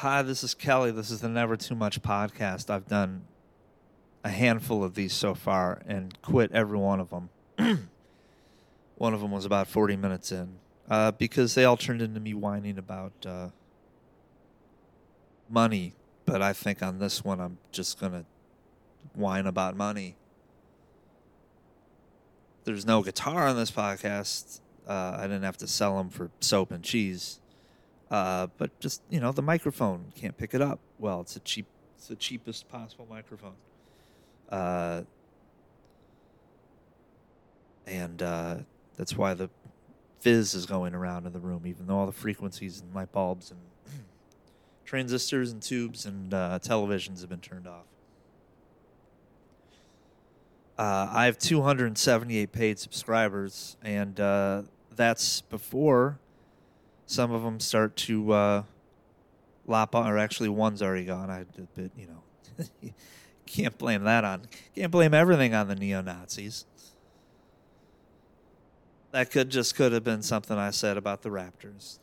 Hi, 0.00 0.22
this 0.22 0.42
is 0.42 0.54
Kelly. 0.54 0.92
This 0.92 1.10
is 1.10 1.20
the 1.20 1.28
Never 1.28 1.58
Too 1.58 1.74
Much 1.74 2.00
podcast. 2.00 2.70
I've 2.70 2.88
done 2.88 3.24
a 4.24 4.30
handful 4.30 4.82
of 4.82 4.94
these 4.94 5.12
so 5.12 5.34
far 5.34 5.82
and 5.86 6.18
quit 6.22 6.50
every 6.52 6.78
one 6.78 7.00
of 7.00 7.10
them. 7.10 7.28
one 8.96 9.12
of 9.12 9.20
them 9.20 9.30
was 9.30 9.44
about 9.44 9.68
40 9.68 9.96
minutes 9.96 10.32
in 10.32 10.54
uh, 10.88 11.10
because 11.10 11.54
they 11.54 11.66
all 11.66 11.76
turned 11.76 12.00
into 12.00 12.18
me 12.18 12.32
whining 12.32 12.78
about 12.78 13.12
uh, 13.26 13.48
money. 15.50 15.92
But 16.24 16.40
I 16.40 16.54
think 16.54 16.82
on 16.82 16.98
this 16.98 17.22
one, 17.22 17.38
I'm 17.38 17.58
just 17.70 18.00
going 18.00 18.12
to 18.12 18.24
whine 19.12 19.46
about 19.46 19.76
money. 19.76 20.16
There's 22.64 22.86
no 22.86 23.02
guitar 23.02 23.46
on 23.48 23.56
this 23.56 23.70
podcast. 23.70 24.62
Uh, 24.88 25.18
I 25.18 25.24
didn't 25.24 25.42
have 25.42 25.58
to 25.58 25.66
sell 25.66 25.98
them 25.98 26.08
for 26.08 26.30
soap 26.40 26.72
and 26.72 26.82
cheese. 26.82 27.40
Uh, 28.10 28.48
but 28.58 28.78
just 28.80 29.02
you 29.08 29.20
know, 29.20 29.32
the 29.32 29.42
microphone 29.42 30.12
can't 30.14 30.36
pick 30.36 30.54
it 30.54 30.60
up. 30.60 30.80
Well, 30.98 31.20
it's 31.20 31.36
a 31.36 31.40
cheap, 31.40 31.66
it's 31.96 32.08
the 32.08 32.16
cheapest 32.16 32.68
possible 32.68 33.06
microphone. 33.08 33.54
Uh, 34.48 35.02
and 37.86 38.22
uh, 38.22 38.56
that's 38.96 39.16
why 39.16 39.34
the 39.34 39.48
fizz 40.20 40.54
is 40.54 40.66
going 40.66 40.94
around 40.94 41.26
in 41.26 41.32
the 41.32 41.38
room, 41.38 41.66
even 41.66 41.86
though 41.86 41.98
all 41.98 42.06
the 42.06 42.12
frequencies 42.12 42.80
and 42.80 42.94
light 42.94 43.12
bulbs 43.12 43.52
and 43.52 43.60
transistors 44.84 45.52
and 45.52 45.62
tubes 45.62 46.04
and 46.04 46.34
uh, 46.34 46.58
televisions 46.62 47.20
have 47.20 47.30
been 47.30 47.40
turned 47.40 47.66
off. 47.66 47.84
Uh, 50.76 51.08
I 51.12 51.26
have 51.26 51.38
278 51.38 52.52
paid 52.52 52.78
subscribers, 52.78 53.76
and 53.82 54.18
uh, 54.18 54.62
that's 54.96 55.42
before 55.42 56.18
some 57.10 57.32
of 57.32 57.42
them 57.42 57.58
start 57.58 57.96
to 57.96 58.32
uh, 58.32 58.62
lop 59.66 59.96
on, 59.96 60.06
or 60.06 60.16
actually 60.16 60.48
one's 60.48 60.80
already 60.80 61.04
gone. 61.04 61.28
I 61.28 61.44
you 61.96 62.06
know, 62.06 62.64
can't 63.46 63.76
blame 63.76 64.04
that 64.04 64.24
on. 64.24 64.46
Can't 64.76 64.92
blame 64.92 65.12
everything 65.12 65.52
on 65.52 65.66
the 65.66 65.74
neo 65.74 66.02
Nazis. 66.02 66.66
That 69.10 69.32
could 69.32 69.50
just 69.50 69.74
could 69.74 69.90
have 69.90 70.04
been 70.04 70.22
something 70.22 70.56
I 70.56 70.70
said 70.70 70.96
about 70.96 71.22
the 71.22 71.30
Raptors. 71.30 71.98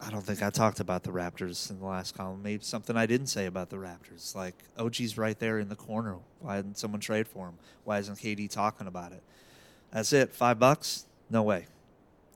I 0.00 0.10
don't 0.10 0.22
think 0.22 0.42
I 0.42 0.50
talked 0.50 0.80
about 0.80 1.04
the 1.04 1.10
Raptors 1.10 1.70
in 1.70 1.78
the 1.78 1.86
last 1.86 2.16
column. 2.16 2.42
Maybe 2.42 2.64
something 2.64 2.96
I 2.96 3.06
didn't 3.06 3.28
say 3.28 3.46
about 3.46 3.70
the 3.70 3.76
Raptors. 3.76 4.34
Like 4.34 4.56
OG's 4.76 5.16
right 5.16 5.38
there 5.38 5.60
in 5.60 5.68
the 5.68 5.76
corner. 5.76 6.16
Why 6.40 6.56
didn't 6.56 6.76
someone 6.78 7.00
trade 7.00 7.28
for 7.28 7.46
him? 7.46 7.54
Why 7.84 7.98
isn't 7.98 8.18
KD 8.18 8.50
talking 8.50 8.88
about 8.88 9.12
it? 9.12 9.22
That's 9.92 10.12
it. 10.12 10.34
Five 10.34 10.58
bucks? 10.58 11.06
No 11.28 11.44
way. 11.44 11.66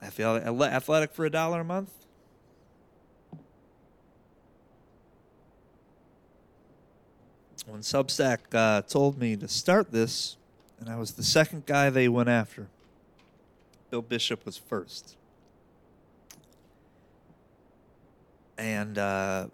Athletic 0.05 1.13
for 1.13 1.25
a 1.25 1.31
dollar 1.31 1.61
a 1.61 1.65
month? 1.65 1.91
When 7.67 7.81
Substack 7.81 8.39
uh, 8.53 8.83
told 8.83 9.19
me 9.19 9.37
to 9.37 9.49
start 9.49 9.91
this, 9.91 10.37
and 10.79 10.91
I 10.91 10.97
was 10.97 11.13
the 11.13 11.25
second 11.25 11.65
guy 11.65 11.89
they 11.89 12.09
went 12.09 12.29
after, 12.29 12.69
Bill 13.91 14.03
Bishop 14.03 14.45
was 14.45 14.59
first. 14.59 15.17
And 18.59 18.99
uh, 18.99 19.47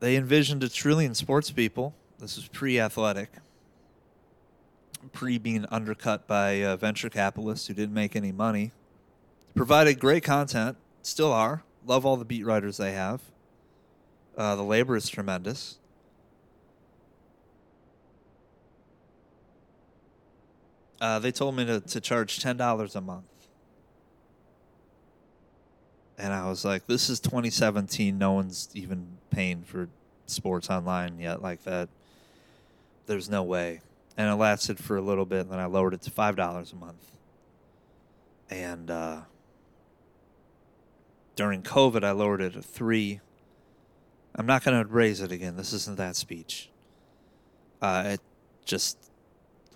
they 0.00 0.16
envisioned 0.16 0.62
a 0.62 0.68
trillion 0.68 1.14
sports 1.14 1.50
people. 1.50 1.94
This 2.18 2.36
was 2.36 2.46
pre 2.46 2.78
athletic, 2.78 3.30
pre 5.12 5.38
being 5.38 5.64
undercut 5.70 6.26
by 6.26 6.62
uh, 6.62 6.76
venture 6.76 7.08
capitalists 7.08 7.66
who 7.66 7.74
didn't 7.74 7.94
make 7.94 8.14
any 8.14 8.32
money 8.32 8.72
provided 9.56 9.98
great 9.98 10.22
content, 10.22 10.76
still 11.02 11.32
are. 11.32 11.64
Love 11.84 12.04
all 12.06 12.16
the 12.16 12.24
beat 12.24 12.44
writers 12.44 12.76
they 12.76 12.92
have. 12.92 13.22
Uh, 14.36 14.54
the 14.54 14.62
labor 14.62 14.94
is 14.94 15.08
tremendous. 15.08 15.78
Uh, 21.00 21.18
they 21.18 21.32
told 21.32 21.56
me 21.56 21.64
to, 21.64 21.80
to 21.80 22.00
charge 22.00 22.40
ten 22.40 22.56
dollars 22.56 22.94
a 22.94 23.00
month, 23.00 23.24
and 26.18 26.32
I 26.32 26.48
was 26.48 26.64
like, 26.64 26.86
"This 26.86 27.08
is 27.08 27.20
2017. 27.20 28.16
No 28.16 28.32
one's 28.32 28.68
even 28.74 29.06
paying 29.30 29.62
for 29.62 29.88
sports 30.26 30.70
online 30.70 31.18
yet 31.18 31.42
like 31.42 31.64
that. 31.64 31.88
There's 33.06 33.28
no 33.28 33.42
way." 33.42 33.80
And 34.18 34.30
it 34.30 34.34
lasted 34.36 34.78
for 34.78 34.96
a 34.96 35.02
little 35.02 35.26
bit, 35.26 35.40
and 35.40 35.50
then 35.50 35.58
I 35.58 35.66
lowered 35.66 35.92
it 35.92 36.00
to 36.02 36.10
five 36.10 36.34
dollars 36.34 36.72
a 36.72 36.76
month. 36.76 37.12
And 38.48 38.90
uh, 38.90 39.20
during 41.36 41.62
COVID, 41.62 42.02
I 42.02 42.10
lowered 42.10 42.40
it 42.40 42.54
to 42.54 42.62
three. 42.62 43.20
I'm 44.34 44.46
not 44.46 44.64
going 44.64 44.82
to 44.82 44.90
raise 44.92 45.20
it 45.20 45.30
again. 45.30 45.56
This 45.56 45.72
isn't 45.72 45.98
that 45.98 46.16
speech. 46.16 46.70
Uh, 47.80 48.02
it 48.06 48.20
just 48.64 49.10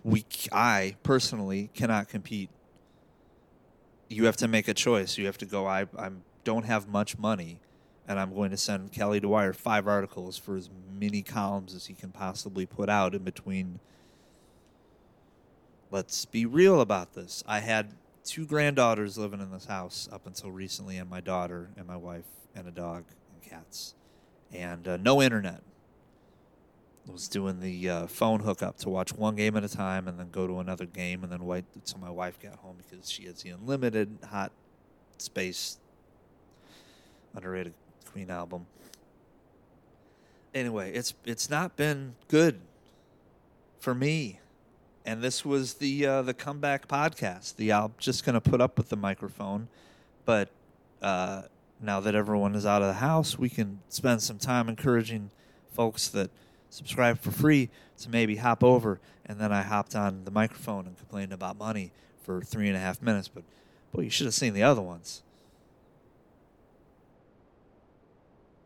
we 0.03 0.25
I 0.51 0.97
personally 1.03 1.71
cannot 1.75 2.09
compete. 2.09 2.51
You 4.09 4.25
have 4.25 4.37
to 4.39 4.49
make 4.49 4.67
a 4.69 4.75
choice. 4.75 5.19
You 5.19 5.27
have 5.27 5.39
to 5.39 5.47
go. 5.47 5.67
I 5.67 5.83
I 5.99 6.11
don't 6.45 6.65
have 6.65 6.89
much 6.89 7.19
money, 7.19 7.61
and 8.09 8.19
I'm 8.19 8.35
going 8.35 8.51
to 8.51 8.57
send 8.57 8.91
Kelly 8.93 9.21
Dwyer 9.21 9.53
five 9.53 9.87
articles 9.87 10.39
for 10.39 10.57
as 10.57 10.71
many 10.99 11.23
columns 11.23 11.75
as 11.75 11.87
he 11.87 11.95
can 11.95 12.11
possibly 12.11 12.67
put 12.67 12.89
out 12.89 13.15
in 13.15 13.23
between. 13.23 13.81
Let's 15.91 16.25
be 16.25 16.47
real 16.47 16.81
about 16.81 17.15
this. 17.15 17.45
I 17.47 17.61
had 17.61 17.95
two 18.25 18.47
granddaughters 18.47 19.19
living 19.19 19.41
in 19.41 19.51
this 19.51 19.67
house 19.67 20.09
up 20.13 20.27
until 20.27 20.51
recently, 20.51 20.97
and 20.99 21.09
my 21.09 21.21
daughter 21.21 21.71
and 21.77 21.87
my 21.87 21.97
wife 21.97 22.25
and 22.55 22.67
a 22.67 22.71
dog 22.71 23.05
and 23.33 23.43
cats, 23.43 23.95
and 24.53 24.87
uh, 24.87 24.97
no 24.97 25.23
internet. 25.23 25.63
I 27.09 27.13
was 27.13 27.29
doing 27.29 27.61
the 27.61 27.89
uh, 27.89 28.07
phone 28.07 28.41
hookup 28.41 28.77
to 28.79 28.89
watch 28.89 29.13
one 29.13 29.35
game 29.35 29.57
at 29.57 29.65
a 29.65 29.69
time, 29.69 30.07
and 30.07 30.19
then 30.19 30.31
go 30.31 30.47
to 30.47 30.59
another 30.59 30.87
game, 30.87 31.23
and 31.23 31.33
then 31.33 31.45
wait 31.45 31.65
until 31.75 31.99
my 31.99 32.11
wife 32.11 32.39
got 32.39 32.57
home 32.57 32.77
because 32.77 33.11
she 33.11 33.25
has 33.25 33.43
the 33.43 33.51
unlimited 33.51 34.19
hot 34.29 34.53
space 35.19 35.79
underrated 37.35 37.75
Queen 38.13 38.31
album. 38.31 38.67
Anyway, 40.55 40.93
it's 40.93 41.15
it's 41.25 41.49
not 41.49 41.77
been 41.77 42.15
good 42.29 42.61
for 43.79 43.95
me 43.95 44.41
and 45.11 45.23
this 45.23 45.45
was 45.45 45.75
the 45.75 46.07
uh, 46.07 46.23
the 46.23 46.33
comeback 46.33 46.87
podcast. 46.87 47.57
The 47.57 47.73
I'm 47.73 47.95
just 47.99 48.25
going 48.25 48.35
to 48.35 48.41
put 48.41 48.61
up 48.61 48.79
with 48.79 48.91
the 48.91 48.97
microphone, 48.97 49.67
but 50.25 50.51
uh, 51.03 51.43
now 51.83 51.99
that 51.99 52.15
everyone 52.15 52.55
is 52.55 52.65
out 52.65 52.81
of 52.81 52.87
the 52.87 52.95
house, 52.95 53.37
we 53.37 53.49
can 53.49 53.81
spend 53.89 54.23
some 54.23 54.39
time 54.39 54.69
encouraging 54.69 55.33
folks 55.73 56.07
that 56.11 56.31
subscribe 56.69 57.19
for 57.19 57.33
free 57.33 57.71
to 57.99 58.09
maybe 58.09 58.37
hop 58.37 58.63
over. 58.63 59.01
And 59.27 59.41
then 59.41 59.53
I 59.53 59.63
hopped 59.63 59.97
on 59.97 60.25
the 60.25 60.31
microphone 60.31 60.87
and 60.87 60.97
complained 60.97 61.33
about 61.33 61.59
money 61.59 61.91
for 62.23 62.41
three 62.41 62.69
and 62.69 62.77
a 62.77 62.81
half 62.81 63.03
minutes. 63.03 63.27
But 63.27 63.43
boy, 63.93 64.03
you 64.03 64.11
should 64.11 64.27
have 64.27 64.35
seen 64.35 64.55
the 64.55 64.63
other 64.63 64.83
ones. 64.83 65.23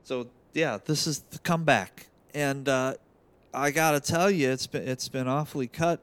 So 0.02 0.26
yeah, 0.52 0.76
this 0.84 1.06
is 1.06 1.20
the 1.20 1.38
comeback, 1.38 2.08
and 2.34 2.68
uh, 2.68 2.94
I 3.54 3.70
gotta 3.70 4.00
tell 4.00 4.30
you, 4.30 4.50
it's 4.50 4.66
been 4.66 4.86
it's 4.86 5.08
been 5.08 5.26
awfully 5.26 5.68
cut 5.68 6.00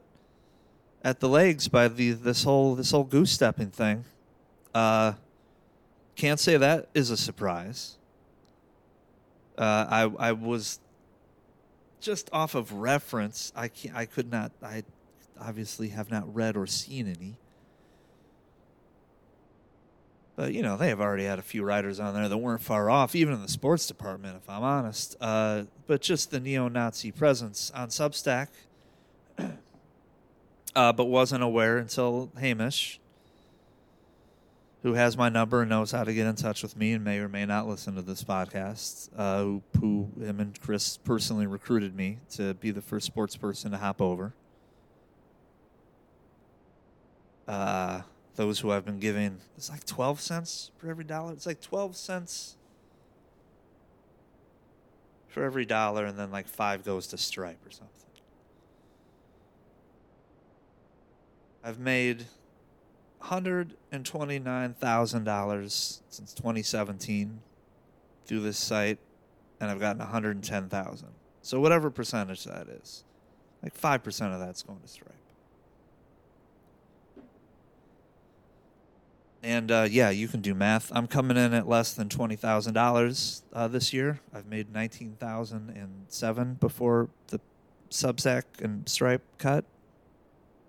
at 1.02 1.20
the 1.20 1.28
legs 1.28 1.68
by 1.68 1.88
the 1.88 2.12
this 2.12 2.44
whole 2.44 2.74
this 2.74 2.90
whole 2.90 3.04
goose 3.04 3.30
stepping 3.30 3.70
thing. 3.70 4.04
Uh, 4.74 5.14
can't 6.16 6.40
say 6.40 6.56
that 6.56 6.88
is 6.94 7.10
a 7.10 7.16
surprise. 7.16 7.96
Uh, 9.58 9.86
I 9.88 10.28
I 10.28 10.32
was 10.32 10.80
just 12.00 12.30
off 12.32 12.54
of 12.54 12.72
reference. 12.72 13.52
I 13.54 13.68
can't, 13.68 13.94
I 13.96 14.06
could 14.06 14.30
not. 14.30 14.52
I 14.62 14.84
obviously 15.40 15.88
have 15.88 16.10
not 16.10 16.32
read 16.34 16.56
or 16.56 16.66
seen 16.66 17.08
any. 17.08 17.36
But 20.36 20.54
you 20.54 20.62
know 20.62 20.76
they 20.76 20.88
have 20.88 21.00
already 21.00 21.24
had 21.24 21.38
a 21.38 21.42
few 21.42 21.62
writers 21.62 22.00
on 22.00 22.14
there 22.14 22.28
that 22.28 22.38
weren't 22.38 22.62
far 22.62 22.88
off, 22.88 23.14
even 23.14 23.34
in 23.34 23.42
the 23.42 23.48
sports 23.48 23.86
department, 23.86 24.36
if 24.36 24.48
I'm 24.48 24.62
honest. 24.62 25.16
Uh, 25.20 25.64
but 25.86 26.00
just 26.00 26.30
the 26.30 26.40
neo-Nazi 26.40 27.12
presence 27.12 27.70
on 27.74 27.88
Substack 27.88 28.48
uh, 30.74 30.92
but 30.92 31.04
wasn't 31.06 31.42
aware 31.42 31.78
until 31.78 32.30
Hamish, 32.38 33.00
who 34.82 34.94
has 34.94 35.16
my 35.16 35.28
number 35.28 35.60
and 35.60 35.70
knows 35.70 35.92
how 35.92 36.04
to 36.04 36.12
get 36.12 36.26
in 36.26 36.34
touch 36.34 36.62
with 36.62 36.76
me 36.76 36.92
and 36.92 37.04
may 37.04 37.18
or 37.18 37.28
may 37.28 37.46
not 37.46 37.68
listen 37.68 37.94
to 37.94 38.02
this 38.02 38.24
podcast, 38.24 39.10
uh, 39.16 39.42
who, 39.42 39.62
who 39.80 40.10
him 40.20 40.40
and 40.40 40.60
Chris 40.60 40.96
personally 40.96 41.46
recruited 41.46 41.94
me 41.94 42.18
to 42.30 42.54
be 42.54 42.70
the 42.70 42.82
first 42.82 43.06
sports 43.06 43.36
person 43.36 43.70
to 43.70 43.78
hop 43.78 44.00
over. 44.00 44.32
Uh, 47.46 48.02
those 48.36 48.60
who 48.60 48.70
I've 48.70 48.84
been 48.84 48.98
giving, 48.98 49.40
it's 49.56 49.70
like 49.70 49.84
12 49.84 50.20
cents 50.20 50.70
for 50.78 50.88
every 50.88 51.04
dollar. 51.04 51.32
It's 51.32 51.46
like 51.46 51.60
12 51.60 51.96
cents 51.96 52.56
for 55.28 55.44
every 55.44 55.64
dollar, 55.64 56.06
and 56.06 56.18
then 56.18 56.30
like 56.30 56.46
five 56.46 56.84
goes 56.84 57.06
to 57.08 57.18
Stripe 57.18 57.58
or 57.66 57.70
something. 57.70 58.01
I've 61.64 61.78
made 61.78 62.26
$129,000 63.22 66.00
since 66.08 66.32
2017. 66.34 67.40
through 68.24 68.40
this 68.40 68.58
site, 68.58 68.98
and 69.60 69.70
I've 69.70 69.80
gotten 69.80 69.98
110,000. 69.98 71.08
So 71.42 71.60
whatever 71.60 71.90
percentage 71.90 72.44
that 72.44 72.68
is, 72.68 73.04
like 73.62 73.74
five 73.74 74.02
percent 74.02 74.32
of 74.32 74.40
that's 74.40 74.62
going 74.62 74.80
to 74.80 74.88
Stripe. 74.88 75.12
And 79.42 79.72
uh, 79.72 79.88
yeah, 79.90 80.10
you 80.10 80.28
can 80.28 80.40
do 80.40 80.54
math. 80.54 80.92
I'm 80.94 81.08
coming 81.08 81.36
in 81.36 81.52
at 81.52 81.68
less 81.68 81.94
than 81.94 82.08
twenty 82.08 82.36
thousand 82.36 82.76
uh, 82.76 82.82
dollars 82.82 83.42
this 83.70 83.92
year. 83.92 84.20
I've 84.32 84.46
made 84.46 84.72
nineteen 84.72 85.16
thousand 85.18 85.70
and 85.70 86.06
seven 86.06 86.54
before 86.54 87.08
the 87.28 87.40
Substack 87.90 88.44
and 88.60 88.88
Stripe 88.88 89.22
cut. 89.38 89.64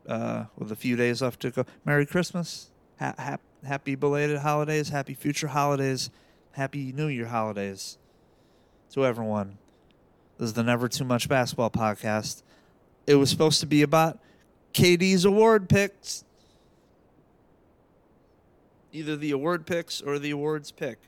Uh, 0.07 0.45
with 0.57 0.71
a 0.71 0.75
few 0.75 0.95
days 0.95 1.21
left 1.21 1.39
to 1.41 1.51
go. 1.51 1.65
Merry 1.85 2.05
Christmas, 2.05 2.71
ha- 3.00 3.15
ha- 3.17 3.38
happy 3.65 3.95
belated 3.95 4.39
holidays, 4.39 4.89
happy 4.89 5.13
future 5.13 5.47
holidays, 5.47 6.09
happy 6.51 6.91
New 6.91 7.07
Year 7.07 7.27
holidays 7.27 7.97
to 8.91 9.05
everyone. 9.05 9.57
This 10.38 10.47
is 10.47 10.53
the 10.53 10.63
Never 10.63 10.89
Too 10.89 11.05
Much 11.05 11.29
Basketball 11.29 11.69
podcast. 11.69 12.44
It 13.07 13.15
was 13.15 13.29
supposed 13.29 13.61
to 13.61 13.65
be 13.65 13.81
about 13.81 14.19
KD's 14.73 15.23
award 15.23 15.69
picks 15.69 16.25
either 18.94 19.15
the 19.15 19.31
award 19.31 19.65
picks 19.65 20.00
or 20.01 20.19
the 20.19 20.29
awards 20.29 20.71
pick. 20.71 21.00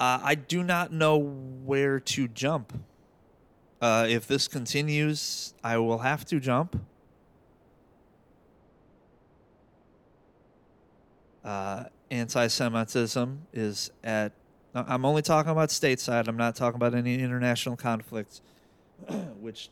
Uh, 0.00 0.18
I 0.22 0.34
do 0.34 0.62
not 0.62 0.92
know 0.92 1.16
where 1.16 2.00
to 2.00 2.28
jump. 2.28 2.72
Uh, 3.80 4.06
if 4.08 4.26
this 4.26 4.48
continues, 4.48 5.54
I 5.62 5.78
will 5.78 5.98
have 5.98 6.24
to 6.26 6.40
jump. 6.40 6.80
Uh, 11.44 11.84
Anti 12.10 12.46
Semitism 12.46 13.46
is 13.52 13.90
at. 14.02 14.32
I'm 14.74 15.06
only 15.06 15.22
talking 15.22 15.52
about 15.52 15.70
stateside. 15.70 16.28
I'm 16.28 16.36
not 16.36 16.54
talking 16.54 16.76
about 16.76 16.94
any 16.94 17.14
international 17.14 17.76
conflicts, 17.76 18.42
which 19.40 19.70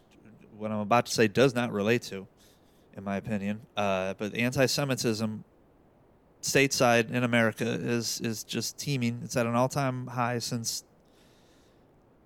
what 0.57 0.71
I'm 0.71 0.79
about 0.79 1.07
to 1.07 1.13
say 1.13 1.29
does 1.29 1.55
not 1.55 1.73
relate 1.73 2.03
to 2.03 2.27
in 2.97 3.05
my 3.05 3.17
opinion. 3.17 3.61
Uh, 3.77 4.15
but 4.15 4.35
anti-Semitism 4.35 5.45
stateside 6.43 7.11
in 7.11 7.25
America 7.25 7.67
is 7.67 8.21
is 8.21 8.45
just 8.45 8.79
teeming. 8.79 9.21
It's 9.25 9.37
at 9.37 9.47
an 9.47 9.55
all-time 9.55 10.09
high 10.09 10.39
since 10.39 10.85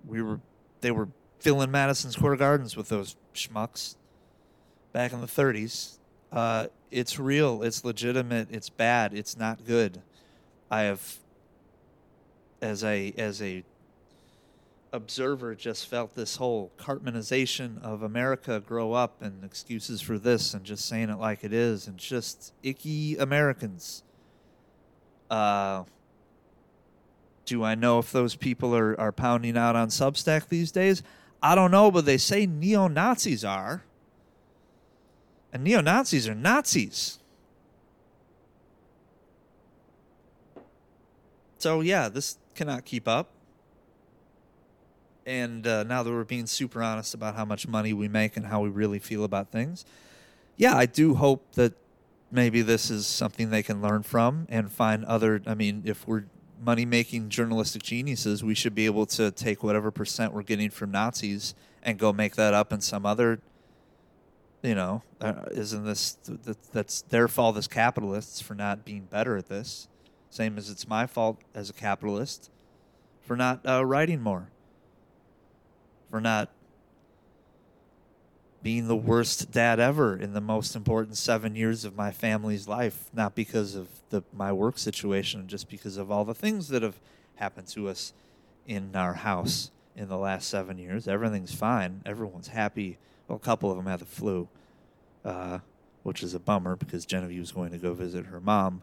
we 0.07 0.23
were 0.23 0.41
they 0.81 0.91
were 0.91 1.09
filling 1.39 1.71
Madison 1.71 2.11
Square 2.11 2.37
Gardens 2.37 2.77
with 2.77 2.89
those 2.89 3.17
schmucks 3.35 3.97
back 4.93 5.13
in 5.13 5.21
the 5.21 5.27
30s. 5.27 5.99
Uh, 6.33 6.67
it's 6.91 7.19
real. 7.19 7.63
It's 7.63 7.85
legitimate. 7.85 8.49
It's 8.51 8.69
bad. 8.69 9.15
It's 9.15 9.37
not 9.37 9.65
good. 9.65 10.03
I 10.71 10.83
have, 10.83 11.17
as 12.61 12.85
a 12.85 13.15
as 13.17 13.41
a 13.41 13.65
observer 14.93 15.55
just 15.55 15.87
felt 15.87 16.15
this 16.15 16.37
whole 16.37 16.73
Cartmanization 16.79 17.83
of 17.83 18.03
America 18.03 18.61
grow 18.61 18.93
up 18.93 19.21
and 19.21 19.45
excuses 19.45 20.01
for 20.01 20.19
this 20.19 20.55
and 20.55 20.65
just 20.65 20.87
saying 20.87 21.11
it 21.11 21.19
like 21.19 21.45
it 21.45 21.53
is 21.53 21.87
and 21.87 21.99
just 21.99 22.53
icky 22.63 23.17
Americans. 23.17 24.03
Uh, 25.31 25.85
do 27.45 27.65
I 27.65 27.75
know 27.75 27.99
if 27.99 28.13
those 28.13 28.35
people 28.35 28.75
are, 28.75 28.99
are 28.99 29.13
pounding 29.13 29.57
out 29.57 29.77
on 29.77 29.89
Substack 29.89 30.49
these 30.49 30.71
days? 30.71 31.03
I 31.43 31.55
don't 31.55 31.71
know, 31.71 31.91
but 31.91 32.05
they 32.05 32.19
say 32.19 32.47
neo 32.47 32.89
Nazis 32.89 33.45
are. 33.45 33.85
And 35.53 35.65
neo 35.65 35.81
Nazis 35.81 36.29
are 36.29 36.35
Nazis. 36.35 37.19
So, 41.59 41.81
yeah, 41.81 42.09
this 42.09 42.39
cannot 42.55 42.85
keep 42.85 43.09
up 43.09 43.31
and 45.29 45.67
uh, 45.67 45.83
now 45.83 46.03
that 46.03 46.11
we're 46.11 46.25
being 46.25 46.47
super 46.47 46.83
honest 46.83 47.13
about 47.13 47.35
how 47.35 47.45
much 47.45 47.69
money 47.69 47.93
we 47.93 48.09
make 48.09 48.39
and 48.39 48.47
how 48.47 48.63
we 48.63 48.71
really 48.71 48.99
feel 48.99 49.25
about 49.25 49.53
things, 49.53 49.85
yeah, 50.57 50.75
I 50.75 50.87
do 50.87 51.17
hope 51.17 51.53
that 51.53 51.75
maybe 52.33 52.63
this 52.63 52.91
is 52.91 53.07
something 53.07 53.51
they 53.51 53.63
can 53.63 53.83
learn 53.83 54.03
from 54.05 54.47
and 54.49 54.73
find 54.73 55.05
other. 55.05 55.43
I 55.47 55.55
mean, 55.55 55.83
if 55.85 56.09
we're 56.09 56.25
money 56.61 56.85
making 56.85 57.29
journalistic 57.29 57.83
geniuses, 57.83 58.43
we 58.43 58.55
should 58.55 58.75
be 58.75 58.87
able 58.87 59.07
to 59.07 59.31
take 59.31 59.63
whatever 59.63 59.91
percent 59.91 60.33
we're 60.33 60.43
getting 60.43 60.71
from 60.71 60.91
Nazis 60.91 61.55
and 61.83 61.99
go 61.99 62.13
make 62.13 62.37
that 62.37 62.55
up 62.55 62.73
in 62.73 62.81
some 62.81 63.07
other. 63.07 63.41
You 64.63 64.75
know, 64.75 65.03
uh, 65.21 65.45
isn't 65.53 65.85
this 65.85 66.19
that, 66.25 66.57
that's 66.73 67.03
their 67.03 67.29
fault 67.29 67.57
as 67.57 67.69
capitalists 67.69 68.41
for 68.41 68.55
not 68.55 68.85
being 68.85 69.03
better 69.03 69.37
at 69.37 69.49
this? 69.49 69.89
Same 70.31 70.59
as 70.59 70.69
it's 70.69 70.89
my 70.89 71.07
fault 71.07 71.39
as 71.55 71.71
a 71.71 71.73
capitalist 71.73 72.51
for 73.21 73.37
not 73.37 73.61
uh, 73.67 73.85
writing 73.85 74.21
more 74.21 74.49
for 76.11 76.21
not 76.21 76.51
being 78.63 78.89
the 78.89 78.97
worst 78.97 79.51
dad 79.53 79.79
ever 79.79 80.17
in 80.17 80.33
the 80.33 80.41
most 80.41 80.75
important 80.75 81.17
seven 81.17 81.55
years 81.55 81.85
of 81.85 81.97
my 81.97 82.11
family's 82.11 82.67
life, 82.67 83.09
not 83.13 83.35
because 83.35 83.75
of 83.75 83.89
the 84.11 84.23
my 84.33 84.53
work 84.53 84.79
situation, 84.79 85.47
just 85.47 85.69
because 85.69 85.97
of 85.97 86.11
all 86.11 86.25
the 86.25 86.35
things 86.35 86.69
that 86.69 86.83
have 86.83 86.99
happened 87.37 87.69
to 87.69 87.89
us 87.89 88.13
in 88.67 88.95
our 88.97 89.15
house 89.15 89.71
in 89.95 90.09
the 90.09 90.19
last 90.19 90.49
seven 90.49 90.79
years. 90.79 91.07
Everything's 91.07 91.55
fine. 91.55 92.03
Everyone's 92.05 92.49
happy. 92.49 92.99
Well, 93.29 93.37
a 93.37 93.41
couple 93.41 93.71
of 93.71 93.77
them 93.77 93.87
had 93.87 94.01
the 94.01 94.07
flu, 94.07 94.49
uh, 95.25 95.59
which 96.03 96.23
is 96.23 96.35
a 96.35 96.41
bummer 96.41 96.75
because 96.75 97.07
Genevieve 97.07 97.41
was 97.41 97.53
going 97.53 97.71
to 97.71 97.79
go 97.79 97.95
visit 97.95 98.27
her 98.27 98.41
mom 98.41 98.83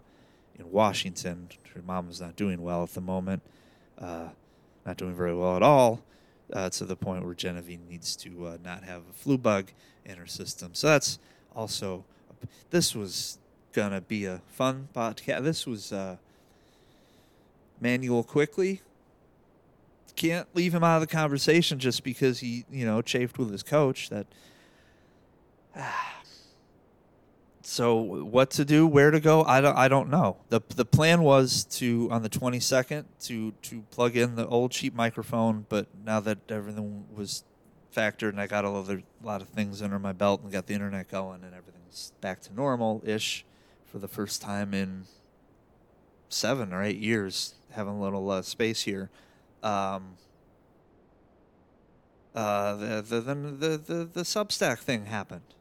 in 0.57 0.71
Washington. 0.71 1.49
Her 1.73 1.81
mom 1.81 2.09
is 2.09 2.21
not 2.21 2.35
doing 2.35 2.61
well 2.61 2.83
at 2.83 2.93
the 2.93 3.01
moment, 3.01 3.41
uh, 3.99 4.29
not 4.85 4.97
doing 4.97 5.15
very 5.15 5.35
well 5.35 5.57
at 5.57 5.63
all 5.63 6.01
uh, 6.53 6.69
to 6.69 6.85
the 6.85 6.95
point 6.95 7.25
where 7.25 7.33
Genevieve 7.33 7.81
needs 7.89 8.15
to 8.17 8.47
uh, 8.47 8.57
not 8.63 8.83
have 8.83 9.01
a 9.09 9.13
flu 9.13 9.37
bug 9.37 9.71
in 10.05 10.17
her 10.17 10.27
system. 10.27 10.73
So 10.73 10.87
that's 10.87 11.19
also 11.55 12.05
this 12.69 12.93
was 12.95 13.39
gonna 13.73 14.01
be 14.01 14.25
a 14.25 14.41
fun 14.47 14.89
podcast. 14.93 15.43
This 15.43 15.65
was 15.65 15.91
uh, 15.91 16.17
Manuel 17.79 18.23
Quickley. 18.23 18.81
Can't 20.15 20.47
leave 20.55 20.73
him 20.73 20.83
out 20.83 21.01
of 21.01 21.01
the 21.01 21.13
conversation 21.13 21.77
just 21.77 22.01
because 22.03 22.39
he, 22.39 22.63
you 22.71 22.85
know, 22.85 23.01
chafed 23.01 23.37
with 23.37 23.51
his 23.51 23.63
coach. 23.63 24.09
That 24.09 24.27
so 27.65 27.95
what 27.95 28.51
to 28.51 28.63
do, 28.63 28.85
where 28.85 29.09
to 29.09 29.19
go, 29.19 29.43
I 29.43 29.59
don't 29.59 29.75
I 29.75 29.87
don't 29.87 30.09
know. 30.09 30.37
The 30.49 30.61
the 30.75 30.85
plan 30.85 31.23
was 31.23 31.63
to 31.79 32.07
on 32.11 32.21
the 32.21 32.29
22nd 32.29 33.05
to 33.21 33.51
to 33.53 33.81
plug 33.89 34.15
in 34.15 34.35
the 34.35 34.47
old 34.47 34.71
cheap 34.71 34.93
microphone, 34.93 35.65
but 35.67 35.87
now 36.05 36.19
that 36.19 36.37
everything 36.49 37.05
was 37.15 37.43
factored 37.93 38.29
and 38.29 38.39
I 38.39 38.45
got 38.45 38.65
a 38.65 38.69
lot 38.69 38.89
of, 38.89 38.99
a 38.99 39.03
lot 39.25 39.41
of 39.41 39.47
things 39.49 39.81
under 39.81 39.97
my 39.97 40.11
belt 40.11 40.43
and 40.43 40.51
got 40.51 40.67
the 40.67 40.75
internet 40.75 41.09
going 41.09 41.43
and 41.43 41.55
everything's 41.55 42.11
back 42.21 42.41
to 42.41 42.53
normal 42.53 43.01
ish 43.03 43.45
for 43.85 43.97
the 43.97 44.07
first 44.07 44.41
time 44.41 44.73
in 44.73 45.05
7 46.29 46.71
or 46.71 46.83
8 46.83 46.97
years 46.97 47.55
having 47.71 47.93
a 47.93 48.01
little 48.01 48.29
uh, 48.29 48.41
space 48.41 48.83
here. 48.83 49.09
Um, 49.63 50.17
uh, 52.35 52.75
the, 52.75 53.01
the, 53.01 53.21
the, 53.21 53.77
the, 53.77 54.05
the 54.05 54.21
Substack 54.21 54.79
thing 54.79 55.05
happened 55.05 55.54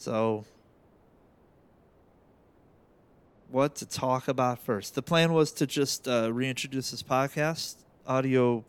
so, 0.00 0.46
what 3.50 3.74
to 3.76 3.86
talk 3.86 4.28
about 4.28 4.58
first? 4.58 4.94
The 4.94 5.02
plan 5.02 5.34
was 5.34 5.52
to 5.52 5.66
just 5.66 6.08
uh, 6.08 6.32
reintroduce 6.32 6.90
this 6.90 7.02
podcast, 7.02 7.74
audio 8.06 8.64